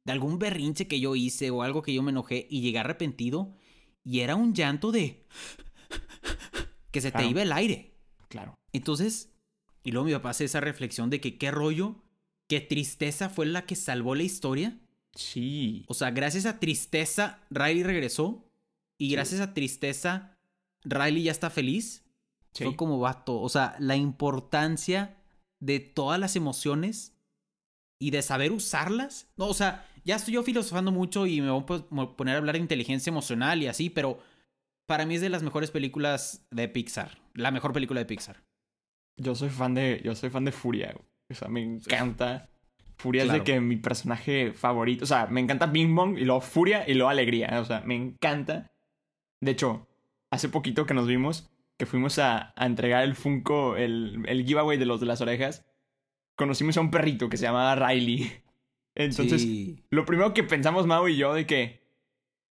[0.09, 3.53] de algún berrinche que yo hice o algo que yo me enojé y llegué arrepentido
[4.03, 5.27] y era un llanto de
[6.91, 7.95] que se te iba el aire.
[8.29, 8.59] Claro.
[8.73, 9.35] Entonces,
[9.83, 11.97] y luego mi papá hace esa reflexión de que qué rollo,
[12.47, 14.79] qué tristeza fue la que salvó la historia.
[15.15, 15.85] Sí.
[15.89, 18.51] O sea, gracias a tristeza, Riley regresó.
[18.97, 20.39] Y gracias a tristeza,
[20.85, 22.03] Riley ya está feliz.
[22.55, 22.65] Sí.
[22.65, 23.39] Fue como vato.
[23.39, 25.23] O sea, la importancia
[25.61, 27.13] de todas las emociones
[27.99, 29.27] y de saber usarlas.
[29.37, 32.39] No, o sea, ya estoy yo filosofando mucho y me voy a po- poner a
[32.39, 34.19] hablar de inteligencia emocional y así, pero
[34.87, 37.19] para mí es de las mejores películas de Pixar.
[37.35, 38.43] La mejor película de Pixar.
[39.17, 40.01] Yo soy fan de.
[40.05, 40.95] Yo soy fan de Furia.
[41.31, 42.49] O sea, me encanta.
[42.97, 45.05] Furia es de que mi personaje favorito.
[45.05, 47.61] O sea, me encanta Bing Bong y luego Furia y luego Alegría.
[47.61, 48.73] O sea, me encanta.
[49.41, 49.87] De hecho,
[50.33, 54.79] hace poquito que nos vimos, que fuimos a, a entregar el Funko, el, el giveaway
[54.79, 55.65] de los de las orejas,
[56.37, 58.33] conocimos a un perrito que se llamaba Riley.
[58.99, 59.83] Entonces, Sí.
[59.91, 61.81] lo primero que pensamos Mau y yo de que.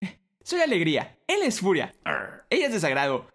[0.01, 1.93] "Eh, Soy alegría, él es furia,
[2.49, 3.29] ella es desagrado,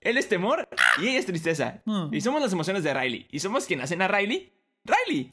[0.00, 0.68] él es temor
[1.00, 1.82] y ella es tristeza.
[1.86, 2.08] Ah.
[2.12, 3.26] Y somos las emociones de Riley.
[3.30, 4.52] Y somos quien hacen a Riley
[4.84, 5.32] Riley.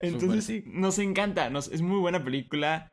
[0.00, 0.62] Entonces, sí.
[0.66, 2.92] nos encanta, nos, es muy buena película.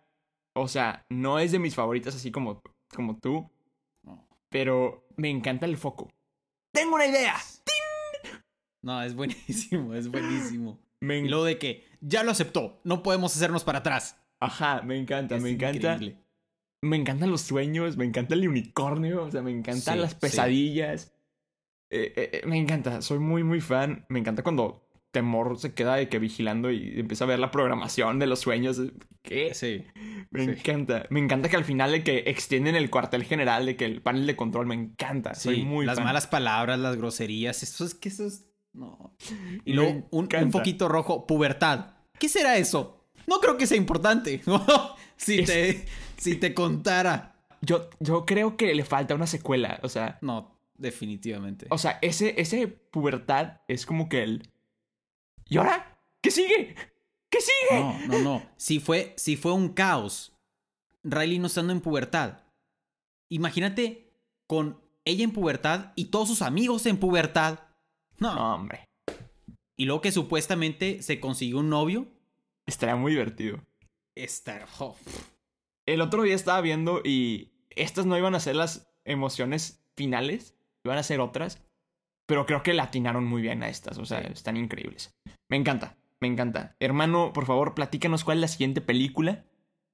[0.53, 2.63] O sea, no es de mis favoritas así como,
[2.95, 3.51] como tú,
[4.49, 6.09] pero me encanta el foco.
[6.71, 7.35] ¡Tengo una idea!
[8.81, 10.79] No, es buenísimo, es buenísimo.
[10.99, 14.17] Me Y en- luego de que ya lo aceptó, no podemos hacernos para atrás.
[14.39, 15.93] Ajá, me encanta, Es me encanta.
[15.93, 16.21] increíble.
[16.81, 21.13] Me encantan los sueños, me encanta el unicornio, o sea, me encantan Sí, las pesadillas.
[21.89, 24.05] Eh, eh, eh, me encanta, soy muy, muy fan.
[24.09, 28.19] Me encanta cuando Temor se queda de que vigilando y empieza a ver la programación
[28.19, 28.79] de los sueños.
[29.23, 29.53] ¿Qué?
[29.55, 29.83] Sí.
[30.29, 30.51] Me sí.
[30.51, 31.05] encanta.
[31.09, 34.27] Me encanta que al final de que extienden el cuartel general, de que el panel
[34.27, 35.33] de control, me encanta.
[35.33, 36.03] Soy Sí, muy las fan.
[36.03, 38.45] malas palabras, las groserías, eso es que eso es...
[38.73, 39.15] No.
[39.63, 41.94] Y luego un, poquito rojo, pubertad.
[42.19, 43.05] ¿Qué será eso?
[43.27, 44.41] No creo que sea importante.
[45.17, 45.85] si, Es- te,
[46.17, 47.35] si te contara.
[47.61, 50.19] Yo, yo creo que le falta una secuela, o sea...
[50.21, 51.65] No, definitivamente.
[51.71, 54.49] O sea, ese, ese pubertad es como que el...
[55.47, 55.97] ¿Y ahora?
[56.21, 56.75] ¿Qué sigue?
[57.29, 57.79] ¿Qué sigue?
[57.79, 58.45] No, no, no.
[58.57, 60.33] Si fue, si fue un caos,
[61.03, 62.39] Riley no estando en pubertad.
[63.29, 64.11] Imagínate
[64.47, 67.59] con ella en pubertad y todos sus amigos en pubertad.
[68.19, 68.33] No.
[68.35, 68.85] No, hombre.
[69.77, 72.07] Y luego que supuestamente se consiguió un novio.
[72.65, 73.59] Estaría muy divertido.
[74.15, 74.65] Esta.
[74.79, 74.95] oh,
[75.85, 80.97] El otro día estaba viendo y estas no iban a ser las emociones finales, iban
[80.97, 81.61] a ser otras,
[82.25, 84.27] pero creo que le atinaron muy bien a estas, o sea, Sí.
[84.33, 85.13] están increíbles.
[85.49, 86.75] Me encanta, me encanta.
[86.79, 89.45] Hermano, por favor, platícanos cuál es la siguiente película.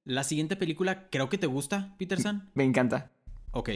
[0.05, 2.49] La siguiente película creo que te gusta, Peterson.
[2.53, 3.11] Me encanta.
[3.51, 3.69] Ok.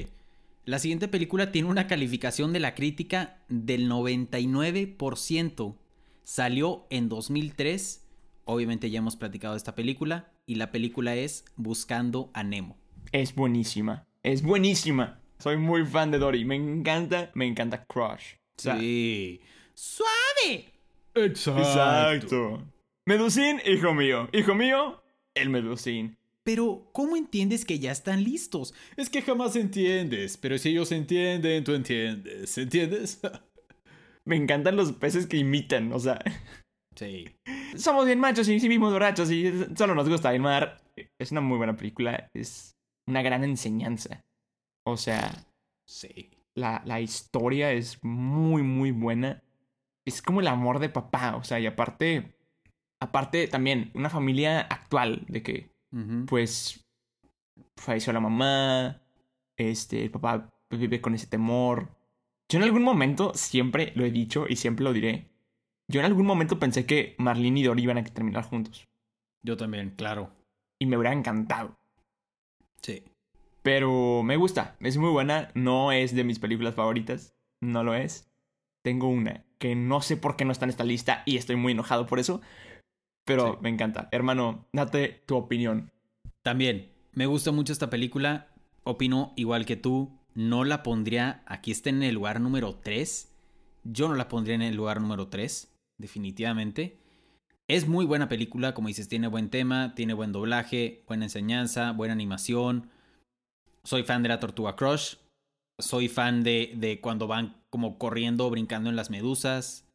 [0.63, 5.75] La siguiente película tiene una calificación de la crítica del 99%.
[6.25, 8.03] Salió en 2003.
[8.45, 10.31] Obviamente ya hemos platicado de esta película.
[10.47, 12.77] Y la película es Buscando a Nemo.
[13.11, 15.21] Es buenísima, es buenísima.
[15.39, 18.33] Soy muy fan de Dory, me encanta, me encanta Crush.
[18.57, 19.39] O sea, Sí.
[19.75, 20.73] ¡Suave!
[21.13, 22.63] Exacto.
[23.05, 24.27] Medusin, hijo mío.
[24.33, 25.03] Hijo mío,
[25.35, 26.17] el Medusin.
[26.43, 28.73] Pero, ¿cómo entiendes que ya están listos?
[28.97, 32.57] Es que jamás entiendes, pero si ellos entienden, tú entiendes.
[32.57, 33.19] ¿Entiendes?
[34.25, 36.19] Me encantan los peces que imitan, o sea,
[36.95, 37.25] Sí.
[37.75, 40.81] somos bien machos y sí vimos borrachos y solo nos gusta el mar.
[41.19, 42.75] Es una muy buena película, es
[43.07, 44.23] una gran enseñanza.
[44.85, 45.45] O sea,
[45.87, 46.31] Sí.
[46.55, 49.43] la, la historia es muy, muy buena.
[50.07, 52.35] Es como el amor de papá, o sea, y aparte,
[53.01, 56.25] aparte también, una familia actual, de que, Ujú.
[56.27, 56.85] pues,
[57.77, 59.01] falleció la mamá,
[59.57, 61.94] este, el papá vive con ese temor.
[62.49, 65.29] Yo en algún momento, siempre lo he dicho y siempre lo diré,
[65.87, 68.87] yo en algún momento pensé que Marlene y Dory iban a terminar juntos.
[69.43, 70.31] Yo también, claro.
[70.79, 71.77] Y me hubiera encantado.
[72.81, 73.03] Sí.
[73.61, 78.29] Pero me gusta, es muy buena, no es de mis películas favoritas, no lo es.
[78.83, 81.71] Tengo una que no sé por qué no está en esta lista y estoy muy
[81.71, 82.41] enojado por eso,
[83.25, 83.57] pero Sí.
[83.61, 84.07] me encanta.
[84.11, 85.91] Hermano, date tu opinión.
[86.43, 88.49] También, me gusta mucho esta película.
[88.83, 90.11] Opino igual que tú.
[90.35, 91.43] No la pondría.
[91.47, 93.33] Aquí está en el lugar número 3.
[93.85, 95.73] Yo no la pondría en el lugar número 3.
[95.97, 96.99] Definitivamente.
[97.67, 102.13] Es muy buena película, como dices, tiene buen tema, tiene buen doblaje, buena enseñanza, buena
[102.13, 102.91] animación.
[103.83, 105.15] Soy fan de la Tortuga Crush.
[105.79, 109.87] Soy fan de, de cuando van como corriendo, brincando en las medusas.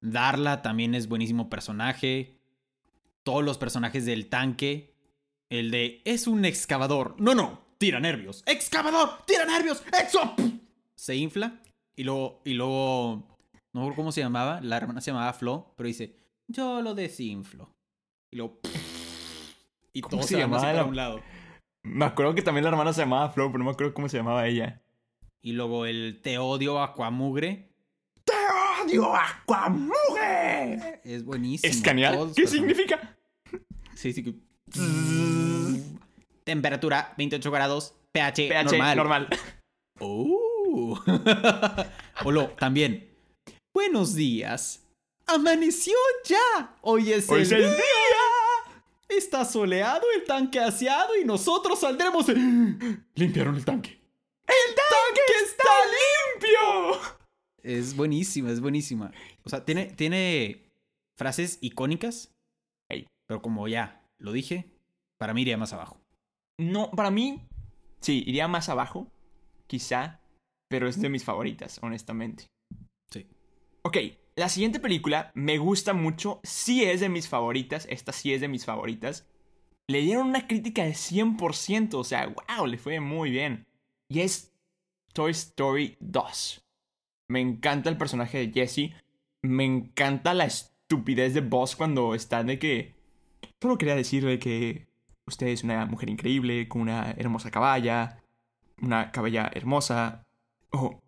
[0.00, 2.38] Darla también es buenísimo personaje.
[3.24, 4.94] Todos los personajes del tanque.
[5.50, 7.16] El de es un excavador.
[7.18, 8.42] No, no, tira nervios.
[8.46, 9.24] ¡Excavador!
[9.26, 9.82] ¡Tira nervios!
[10.00, 10.34] ¡Exo!
[10.94, 11.60] Se infla.
[11.96, 13.36] Y luego, y luego.
[13.72, 14.60] No recuerdo cómo se llamaba.
[14.62, 15.72] La hermana se llamaba Flo.
[15.76, 16.16] Pero dice:
[16.48, 17.74] Yo lo desinflo.
[18.30, 18.60] Y luego.
[19.92, 21.20] Y ¿Cómo todo se se llama llamaba para la- un lado.
[21.82, 24.16] Me acuerdo que también la hermana se llamaba Flo, pero no me acuerdo cómo se
[24.16, 24.82] llamaba ella.
[25.40, 27.70] Y luego el te odio Aquamugre.
[28.24, 28.32] ¡Te
[28.84, 31.00] odio, Aquamugre!
[31.04, 31.70] Es buenísimo.
[31.70, 32.14] ¿Escanear?
[32.14, 33.16] Todos ¿Qué significa?
[33.94, 34.42] Sí, sí.
[36.46, 37.94] Temperatura 28 grados.
[38.12, 38.96] pH, pH normal.
[38.96, 39.28] normal.
[39.98, 41.02] Oh.
[42.24, 43.10] Olo, también.
[43.74, 44.86] Buenos días.
[45.26, 46.76] Amaneció ya.
[46.82, 47.70] Hoy es Hoy el es el día.
[47.70, 48.76] día.
[49.08, 52.26] Está soleado, el tanque aseado y nosotros saldremos.
[53.14, 54.00] Limpiaron el tanque.
[54.46, 55.64] ¡El tanque está
[56.38, 57.00] limpio!
[57.64, 59.10] Es buenísima, es buenísima.
[59.42, 60.70] O sea, tiene, tiene
[61.18, 62.30] frases icónicas.
[63.28, 64.70] Pero como ya lo dije,
[65.18, 66.00] para mí iría más abajo.
[66.58, 67.42] No, para mí,
[68.00, 69.10] sí, iría más abajo,
[69.66, 70.20] quizá,
[70.68, 72.46] pero es de mis favoritas, honestamente.
[73.10, 73.26] Sí.
[73.82, 73.96] Ok,
[74.36, 78.48] la siguiente película me gusta mucho, sí es de mis favoritas, esta sí es de
[78.48, 79.26] mis favoritas.
[79.88, 83.66] Le dieron una crítica de 100%, o sea, wow, le fue muy bien.
[84.08, 84.52] Y es
[85.12, 86.64] Toy Story 2.
[87.28, 88.94] Me encanta el personaje de Jessie,
[89.42, 92.94] me encanta la, es- estupidez de Boss cuando está de que...
[93.60, 94.86] Solo quería decirle que
[95.26, 98.22] usted es una mujer increíble, con una hermosa caballa,
[98.80, 100.22] una caballa hermosa.
[100.70, 101.00] Oh,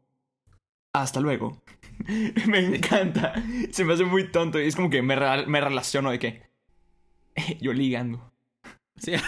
[0.93, 1.62] hasta luego.
[2.47, 3.35] me encanta.
[3.71, 6.43] Se me hace muy tonto y es como que me, re- me relaciono de que...
[7.61, 8.33] Yo ligando.
[8.97, 9.12] Sí.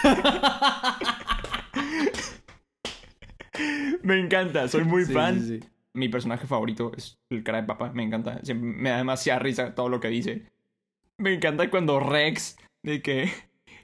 [4.03, 5.39] Me encanta, soy muy Sí, fan.
[5.39, 5.69] sí, sí.
[5.93, 8.39] Mi personaje favorito es el cara de papa, me encanta.
[8.43, 10.49] Siempre me da demasiada risa todo lo que dice.
[11.17, 13.31] Me encanta cuando Rex, de que...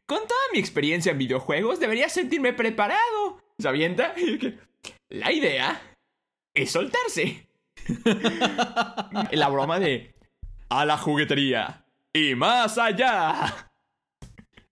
[0.08, 3.42] Con toda mi experiencia en videojuegos, debería sentirme preparado.
[3.60, 4.16] Se avienta.
[5.10, 5.82] La idea
[6.54, 7.48] es soltarse.
[9.32, 10.16] la broma de...
[10.70, 11.86] A la juguetería.
[12.14, 13.70] Y más allá.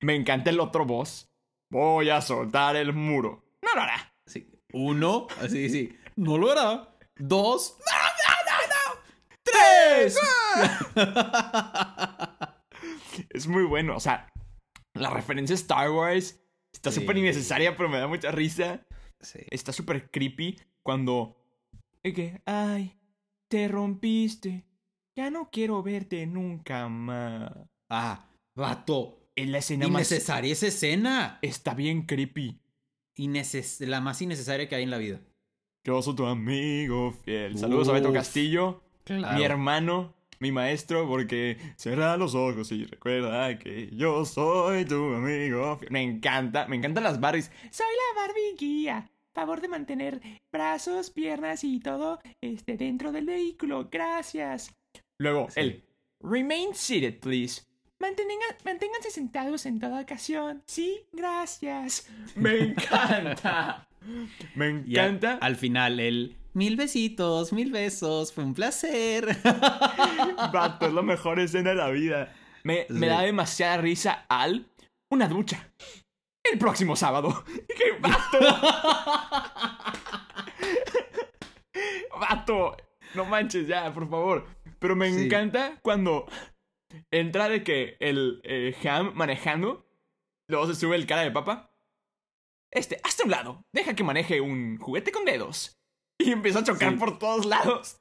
[0.01, 1.29] Me encanta el otro voz.
[1.69, 3.43] Voy a soltar el muro.
[3.61, 4.13] No lo hará.
[4.25, 4.49] Sí.
[4.73, 5.97] Uno, así, sí.
[6.15, 6.89] No lo hará.
[7.17, 7.77] Dos.
[9.43, 10.17] ¡Tres!
[13.29, 13.95] es muy bueno.
[13.95, 14.27] O sea,
[14.95, 16.39] la referencia a Star Wars
[16.73, 17.01] está Sí.
[17.01, 18.85] súper innecesaria, pero me da mucha risa.
[19.21, 19.39] Sí.
[19.49, 21.37] Está súper creepy cuando...
[22.45, 22.95] Ay,
[23.49, 24.65] te rompiste.
[25.17, 27.51] Ya no quiero verte nunca más.
[27.89, 29.21] Ah, vato.
[29.35, 30.11] Es la escena más...
[30.11, 31.39] Innecesaria esa escena.
[31.41, 32.59] Está bien creepy.
[33.17, 35.21] Inneces- la más innecesaria que hay en la vida.
[35.85, 37.57] Yo soy tu amigo fiel.
[37.57, 38.11] Saludos a Beto.
[38.13, 39.37] Castillo, Claro.
[39.37, 45.79] mi hermano, mi maestro, porque cierra los ojos y recuerda que yo soy tu amigo.
[45.89, 47.51] Me encanta, me encantan las Barbies.
[47.71, 49.09] Soy la Barbie guía.
[49.33, 50.21] Favor de mantener
[50.51, 53.89] brazos, piernas y todo este, dentro del vehículo.
[53.91, 54.73] Gracias.
[55.17, 55.59] Luego, Sí.
[55.59, 55.83] el
[56.21, 57.63] Remain seated, please.
[57.99, 60.63] Mantenga- manténganse sentados en toda ocasión.
[60.67, 62.09] Sí, gracias.
[62.35, 63.87] Me encanta.
[64.55, 65.37] Me a- encanta.
[65.41, 69.37] al final, el mil besitos, mil besos, fue un placer.
[70.53, 72.33] Vato, es la mejor escena de la vida.
[72.63, 74.67] Me, me da demasiada risa al
[75.11, 75.71] una ducha.
[76.43, 77.43] El próximo sábado.
[77.77, 78.39] ¡Qué vato!
[82.19, 82.77] vato,
[83.15, 84.45] no manches ya, por favor.
[84.79, 85.25] Pero me Sí.
[85.25, 86.27] encanta cuando
[87.11, 89.85] entra de que el eh, Ham manejando,
[90.49, 91.71] luego se sube el cara de papa.
[92.71, 95.77] Este, hazte un lado, deja que maneje un juguete con dedos.
[96.19, 96.97] Y empieza a chocar Sí.
[96.99, 97.97] por todos lados.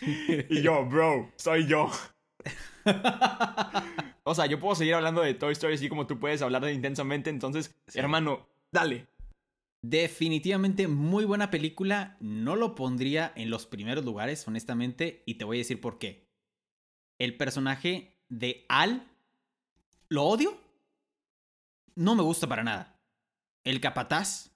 [0.00, 1.90] Y yo, bro, soy yo.
[4.24, 6.72] O sea, yo puedo seguir hablando de Toy Story así como tú puedes hablar de
[6.72, 7.28] intensamente.
[7.28, 9.08] Entonces, hermano, dale.
[9.82, 12.16] Definitivamente muy buena película.
[12.20, 16.28] No lo pondría en los primeros lugares, honestamente, y te voy a decir por qué.
[17.18, 19.08] El personaje de Al,
[20.08, 20.56] ¿lo odio?
[21.96, 23.00] No me gusta para nada.
[23.64, 24.52] El capataz,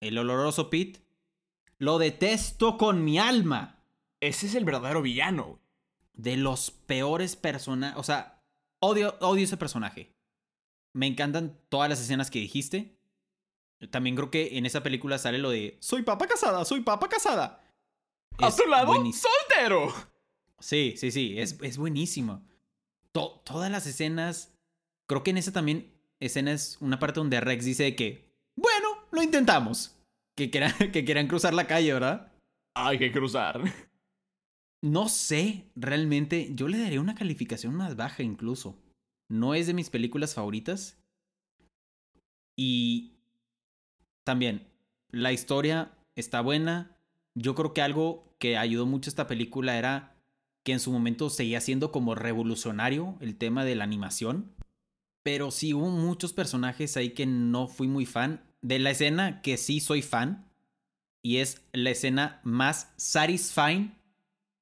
[0.00, 1.00] el oloroso Pete,
[1.78, 3.82] lo detesto con mi alma.
[4.20, 5.58] Ese es el verdadero villano.
[6.14, 8.42] De los peores personajes, o sea,
[8.78, 10.14] odio, odio ese personaje.
[10.94, 12.96] Me encantan todas las escenas que dijiste.
[13.90, 17.62] También creo que en esa película sale lo de soy papa casada, soy papa casada.
[18.38, 19.92] A Es tu lado, soltero.
[20.58, 22.42] Sí, sí, sí, es, es buenísimo.
[23.12, 24.54] To- todas las escenas,
[25.06, 29.22] creo que en esa también escena es una parte donde Rex dice que, bueno, lo
[29.22, 29.94] intentamos.
[30.36, 32.32] Que quieran, que quieran cruzar la calle, ¿verdad?
[32.74, 33.60] Hay que cruzar.
[34.82, 38.78] No sé, realmente, yo le daría una calificación más baja incluso.
[39.28, 41.02] No es de mis películas favoritas.
[42.56, 43.16] Y
[44.24, 44.68] también,
[45.10, 46.96] la historia está buena.
[47.34, 50.16] Yo creo que algo que ayudó mucho a esta película era
[50.64, 54.54] que en su momento seguía siendo como revolucionario el tema de la animación.
[55.22, 58.45] Pero sí hubo muchos personajes ahí que no fui muy fan.
[58.62, 60.50] De la escena que sí soy fan.
[61.22, 63.96] Y es la escena más satisfying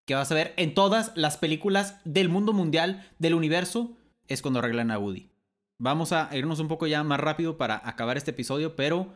[0.06, 3.96] que vas a ver en todas las películas del mundo mundial, del universo,
[4.28, 5.30] es cuando arreglan a Woody.
[5.78, 9.14] Vamos a irnos un poco ya más rápido para acabar este episodio, pero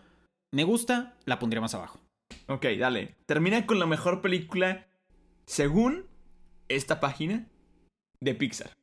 [0.52, 2.00] me gusta, la pondría más abajo.
[2.46, 3.16] Ok, dale.
[3.26, 4.86] Termina con la mejor película
[5.46, 6.06] según
[6.68, 7.46] esta página
[8.20, 8.76] de Pixar.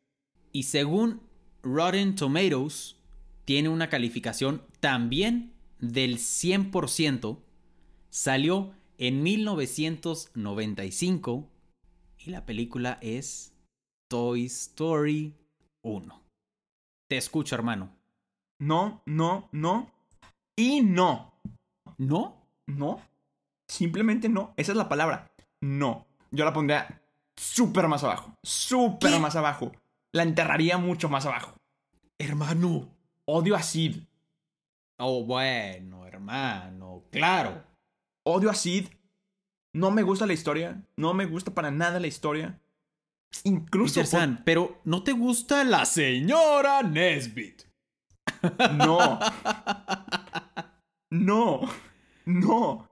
[0.51, 1.21] Y según
[1.63, 2.97] Rotten Tomatoes,
[3.45, 5.54] tiene una calificación también
[5.91, 7.41] del 100%.
[8.09, 11.49] Salió en 1995
[12.19, 13.53] y la película es
[14.07, 15.35] Toy Story
[15.81, 16.21] 1.
[17.09, 17.91] Te escucho, hermano.
[18.59, 19.91] No, no, no.
[20.55, 21.33] Y no.
[21.97, 22.47] ¿No?
[22.67, 23.01] No.
[23.67, 24.53] Simplemente no.
[24.57, 25.31] Esa es la palabra.
[25.61, 26.07] No.
[26.31, 27.01] Yo la pondría
[27.35, 28.33] súper más abajo.
[28.43, 29.71] Súper más abajo.
[30.13, 31.55] La enterraría mucho más abajo.
[32.17, 32.89] Hermano.
[33.25, 34.03] Odio a Sid.
[34.97, 37.03] Oh, bueno, hermano.
[37.11, 37.63] Claro.
[38.23, 38.87] Odio a Sid.
[39.73, 40.81] No me gusta la historia.
[40.95, 42.59] No me gusta para nada la historia.
[43.43, 43.95] incluso...
[43.95, 45.79] Peter San, pero ¿no te gusta la...
[45.79, 47.63] La señora Nesbit.
[48.73, 49.19] No.
[51.11, 51.61] No.
[52.25, 52.89] No.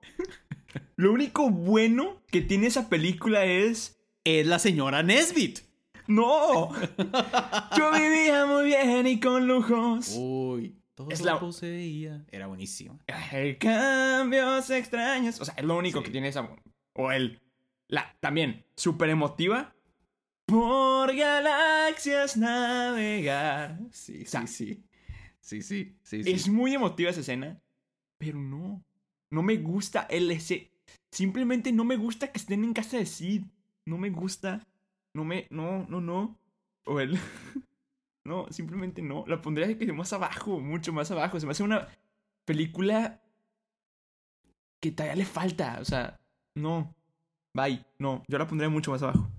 [0.95, 3.99] Lo único bueno que tiene esa película es...
[4.24, 5.60] Es la señora Nesbit.
[6.08, 6.70] ¡No!
[7.78, 10.16] Yo vivía muy bien y con lujos.
[10.18, 12.26] Uy, todo Es la- poseía.
[12.32, 13.00] Era buenísimo.
[13.32, 15.39] El cambios extraños.
[15.41, 16.06] O sea, es lo único Sí.
[16.06, 16.50] que tiene esa.
[16.94, 17.41] O el.
[17.88, 18.16] La.
[18.20, 18.66] También.
[18.76, 19.76] Súper emotiva.
[20.46, 23.80] Por galaxias navegar.
[23.91, 24.84] Sí, O sea, sí.
[25.39, 27.60] Sí, sí, sí, Es muy emotiva esa escena.
[28.18, 28.84] Pero no.
[29.30, 30.72] No me gusta el ese.
[31.12, 33.44] Simplemente no me gusta que estén en casa de Sid.
[33.86, 34.66] No me gusta.
[35.14, 35.48] No me.
[35.50, 36.39] No, no, no.
[36.86, 37.18] O el.
[38.26, 39.26] No, simplemente no.
[39.28, 41.40] La pondría que más abajo, mucho más abajo.
[41.40, 41.88] Se me hace una
[42.46, 43.22] película
[44.82, 45.80] que todavía le falta.
[45.82, 46.20] O sea,
[46.56, 46.96] no.
[47.56, 47.86] Bye.
[48.00, 49.30] No, yo la pondría mucho más abajo.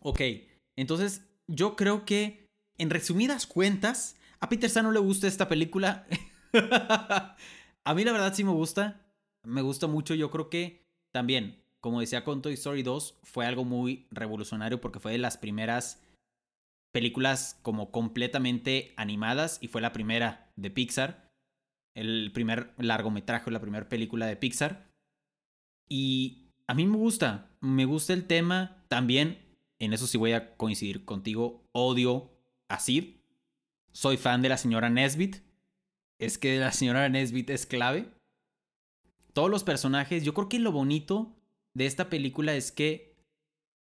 [0.00, 0.20] Ok,
[0.76, 2.48] entonces yo creo que,
[2.78, 6.06] en resumidas cuentas, a Peter San no le gusta esta película.
[7.84, 9.00] a mí la verdad sí me gusta.
[9.44, 10.14] Me gusta mucho.
[10.14, 15.00] Yo creo que también, como decía con Toy Story 2, fue algo muy revolucionario porque
[15.00, 16.02] fue de las primeras
[16.94, 21.28] películas como completamente animadas y fue la primera de Pixar.
[21.92, 24.92] El primer largometraje, la primera película de Pixar.
[25.88, 29.44] Y a mí me gusta, me gusta el tema también.
[29.80, 31.64] En eso sí voy a coincidir contigo.
[31.72, 32.30] Odio
[32.68, 33.16] a Sid.
[33.90, 35.38] Soy fan de la señora Nesbit.
[36.20, 38.08] Es que la señora Nesbit es clave.
[39.32, 41.34] Todos los personajes, yo creo que lo bonito
[41.74, 43.16] de esta película es que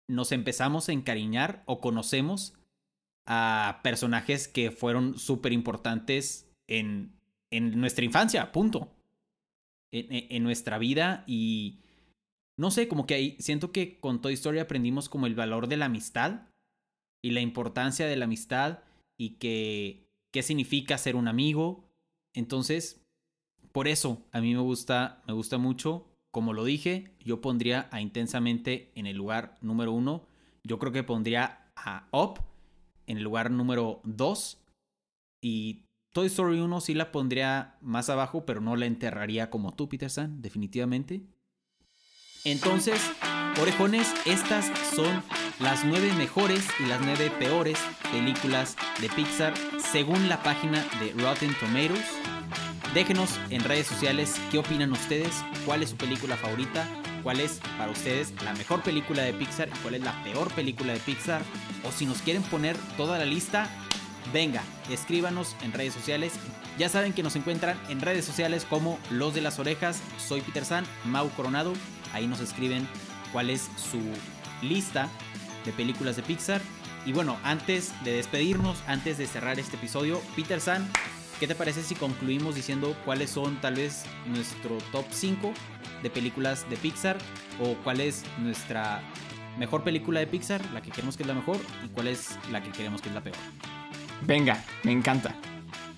[0.07, 2.58] nos empezamos a encariñar o conocemos
[3.29, 7.13] a personajes que fueron súper importantes en,
[7.51, 8.91] en nuestra infancia, punto.
[9.91, 11.79] En, en- en nuestra vida y
[12.57, 15.77] no sé, como que ahí siento que con Toy Story aprendimos como el valor de
[15.77, 16.41] la amistad
[17.23, 18.79] y la importancia de la amistad
[19.17, 21.85] y que qué significa ser un amigo.
[22.35, 23.01] Entonces,
[23.71, 26.05] por eso a mí me gusta, me gusta mucho.
[26.31, 30.27] Como lo dije, yo pondría a Intensamente en el lugar número uno.
[30.63, 32.39] Yo creo que pondría a Up
[33.09, 34.61] en el lugar número dos.
[35.41, 35.83] Y
[36.13, 40.09] Toy Story 1 sí la pondría más abajo, pero no la enterraría como tú, Peter
[40.09, 41.23] San, definitivamente.
[42.45, 43.01] Entonces,
[43.61, 45.23] orejones, estas son
[45.59, 47.77] las nueve mejores y las nueve peores
[48.11, 52.05] películas de Pixar según la página de Rotten Tomatoes.
[52.93, 56.87] Déjenos en redes sociales qué opinan ustedes, cuál es su película favorita,
[57.29, 60.93] cuál es para ustedes la mejor película de Pixar y cuál es la peor película
[60.93, 61.43] de Pixar.
[61.83, 63.69] O si nos quieren poner toda la lista,
[64.33, 66.33] venga, escríbanos en redes sociales.
[66.79, 70.01] Ya saben que nos encuentran en redes sociales como Los de las Orejas.
[70.17, 71.73] Soy Peter San, Mau Coronado.
[72.13, 72.87] Ahí nos escriben
[73.31, 74.01] cuál es su
[74.67, 75.07] lista
[75.65, 76.61] de películas de Pixar.
[77.05, 80.89] Y bueno, antes de despedirnos, antes de cerrar este episodio, Peter San,
[81.39, 85.53] ¿qué te parece si concluimos diciendo cuáles son tal vez nuestro top 5
[86.03, 87.17] de películas de Pixar?
[87.61, 89.01] ¿O cuál es nuestra
[89.57, 91.57] mejor película de Pixar, la que queremos que es la mejor?
[91.85, 93.37] ¿Y cuál es la que queremos que es la peor?
[94.25, 95.33] Venga, me encanta.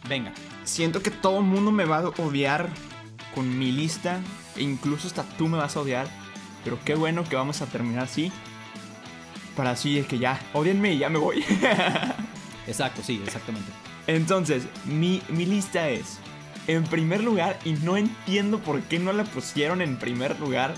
[0.08, 0.34] Venga,
[0.64, 2.70] Siento que todo el mundo me va a odiar
[3.34, 4.20] con mi lista.
[4.56, 6.08] E incluso hasta tú me vas a odiar.
[6.64, 8.32] Pero qué bueno que vamos a terminar así.
[9.56, 11.44] Para así de que ya, odienme y ya me voy.
[12.68, 13.72] exacto, sí, exactamente.
[14.08, 16.20] Entonces, mi, mi lista es,
[16.68, 20.74] en primer lugar, y no entiendo por qué no la pusieron en primer lugar,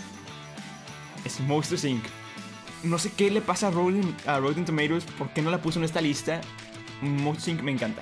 [1.26, 2.03] es Monsters Inc.
[2.84, 5.80] No sé qué le pasa a Rotten, a Rotten Tomatoes, por qué no la puso
[5.80, 6.41] en esta lista.
[7.02, 7.61] Monsters Inc.
[7.61, 8.02] me encanta.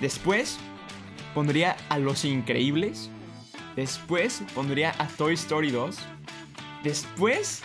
[0.00, 0.58] Después,
[1.34, 3.10] pondría a Los Increíbles.
[3.76, 5.98] Después, pondría a Toy Story 2.
[6.84, 7.62] Después,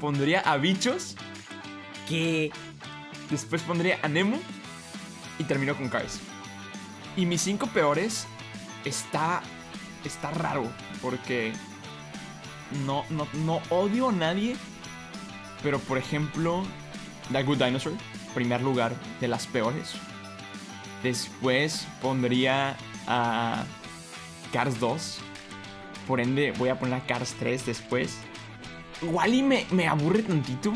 [0.00, 1.16] pondría a Bichos.
[2.08, 2.50] ¿Qué?
[3.28, 4.38] Después pondría a Nemo.
[5.40, 6.20] Y termino con Cars.
[7.16, 8.26] Y mis cinco peores
[8.84, 9.40] está.
[10.04, 10.70] Está raro.
[11.00, 11.54] Porque.
[12.84, 14.54] No, no, no odio a nadie.
[15.62, 16.62] Pero por ejemplo.
[17.32, 17.94] The Good Dinosaur.
[18.34, 19.94] Primer lugar de las peores.
[21.02, 22.76] Después pondría
[23.06, 23.64] a.
[24.52, 25.20] Cars 2.
[26.06, 28.18] Por ende, voy a poner a Cars 3 después.
[29.00, 30.74] Wally me, me aburre tantito.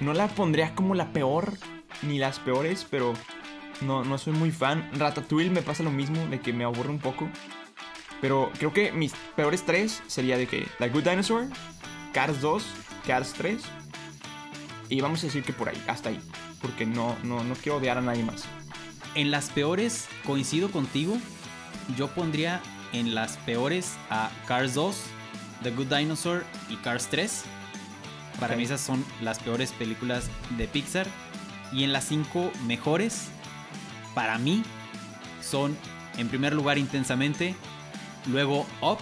[0.00, 1.52] No la pondría como la peor,
[2.02, 3.12] ni las peores, pero
[3.80, 4.88] no, no soy muy fan.
[4.98, 7.28] Ratatouille me pasa lo mismo, de que me aburre un poco.
[8.20, 11.46] Pero creo que mis peores tres sería de que The Good Dinosaur,
[12.12, 12.64] Cars 2,
[13.06, 13.62] Cars 3.
[14.88, 16.20] Y vamos a decir que por ahí, hasta ahí.
[16.60, 18.44] Porque no, no, no quiero odiar a nadie más.
[19.14, 21.16] En las peores, coincido contigo.
[21.96, 22.60] Yo pondría
[22.92, 24.96] en las peores a Cars 2,
[25.62, 27.44] The Good Dinosaur y Cars 3.
[28.38, 28.58] Para Ok.
[28.58, 30.28] mí esas son las peores películas
[30.58, 31.06] de Pixar.
[31.72, 33.28] Y en las cinco mejores,
[34.14, 34.62] para mí,
[35.42, 35.76] son
[36.18, 37.54] en primer lugar Intensamente,
[38.26, 38.98] luego Up,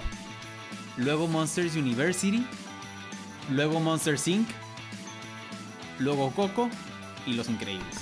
[0.96, 2.44] luego Monsters University,
[3.50, 4.48] luego Monsters Inc.,
[5.98, 6.68] luego Coco
[7.26, 7.96] y Los Increíbles.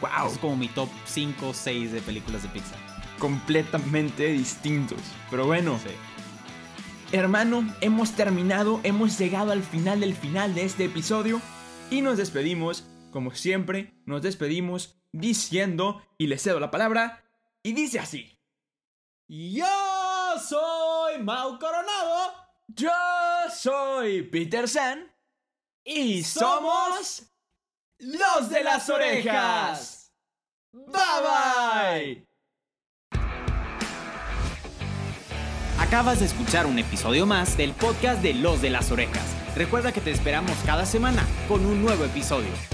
[0.00, 0.30] ¡Wow!
[0.32, 2.78] Es como mi top 5 o 6 de películas de Pixar.
[3.18, 4.98] Completamente distintos.
[5.30, 5.90] Pero bueno, Sí.
[7.12, 11.40] hermano, hemos terminado, hemos llegado al final del final de este episodio
[11.90, 17.24] y nos despedimos, como siempre, nos despedimos diciendo, y le cedo la palabra,
[17.62, 18.38] y dice así.
[19.28, 19.66] Yo
[20.38, 22.34] soy Mau Coronado.
[22.68, 22.90] Yo
[23.54, 25.12] soy Peter San
[25.84, 27.22] y somos
[27.98, 30.12] los de las orejas.
[30.72, 32.28] Bye bye.
[35.78, 39.24] Acabas de escuchar un episodio más del podcast de Los de las Orejas.
[39.54, 42.73] Recuerda que te esperamos cada semana con un nuevo episodio.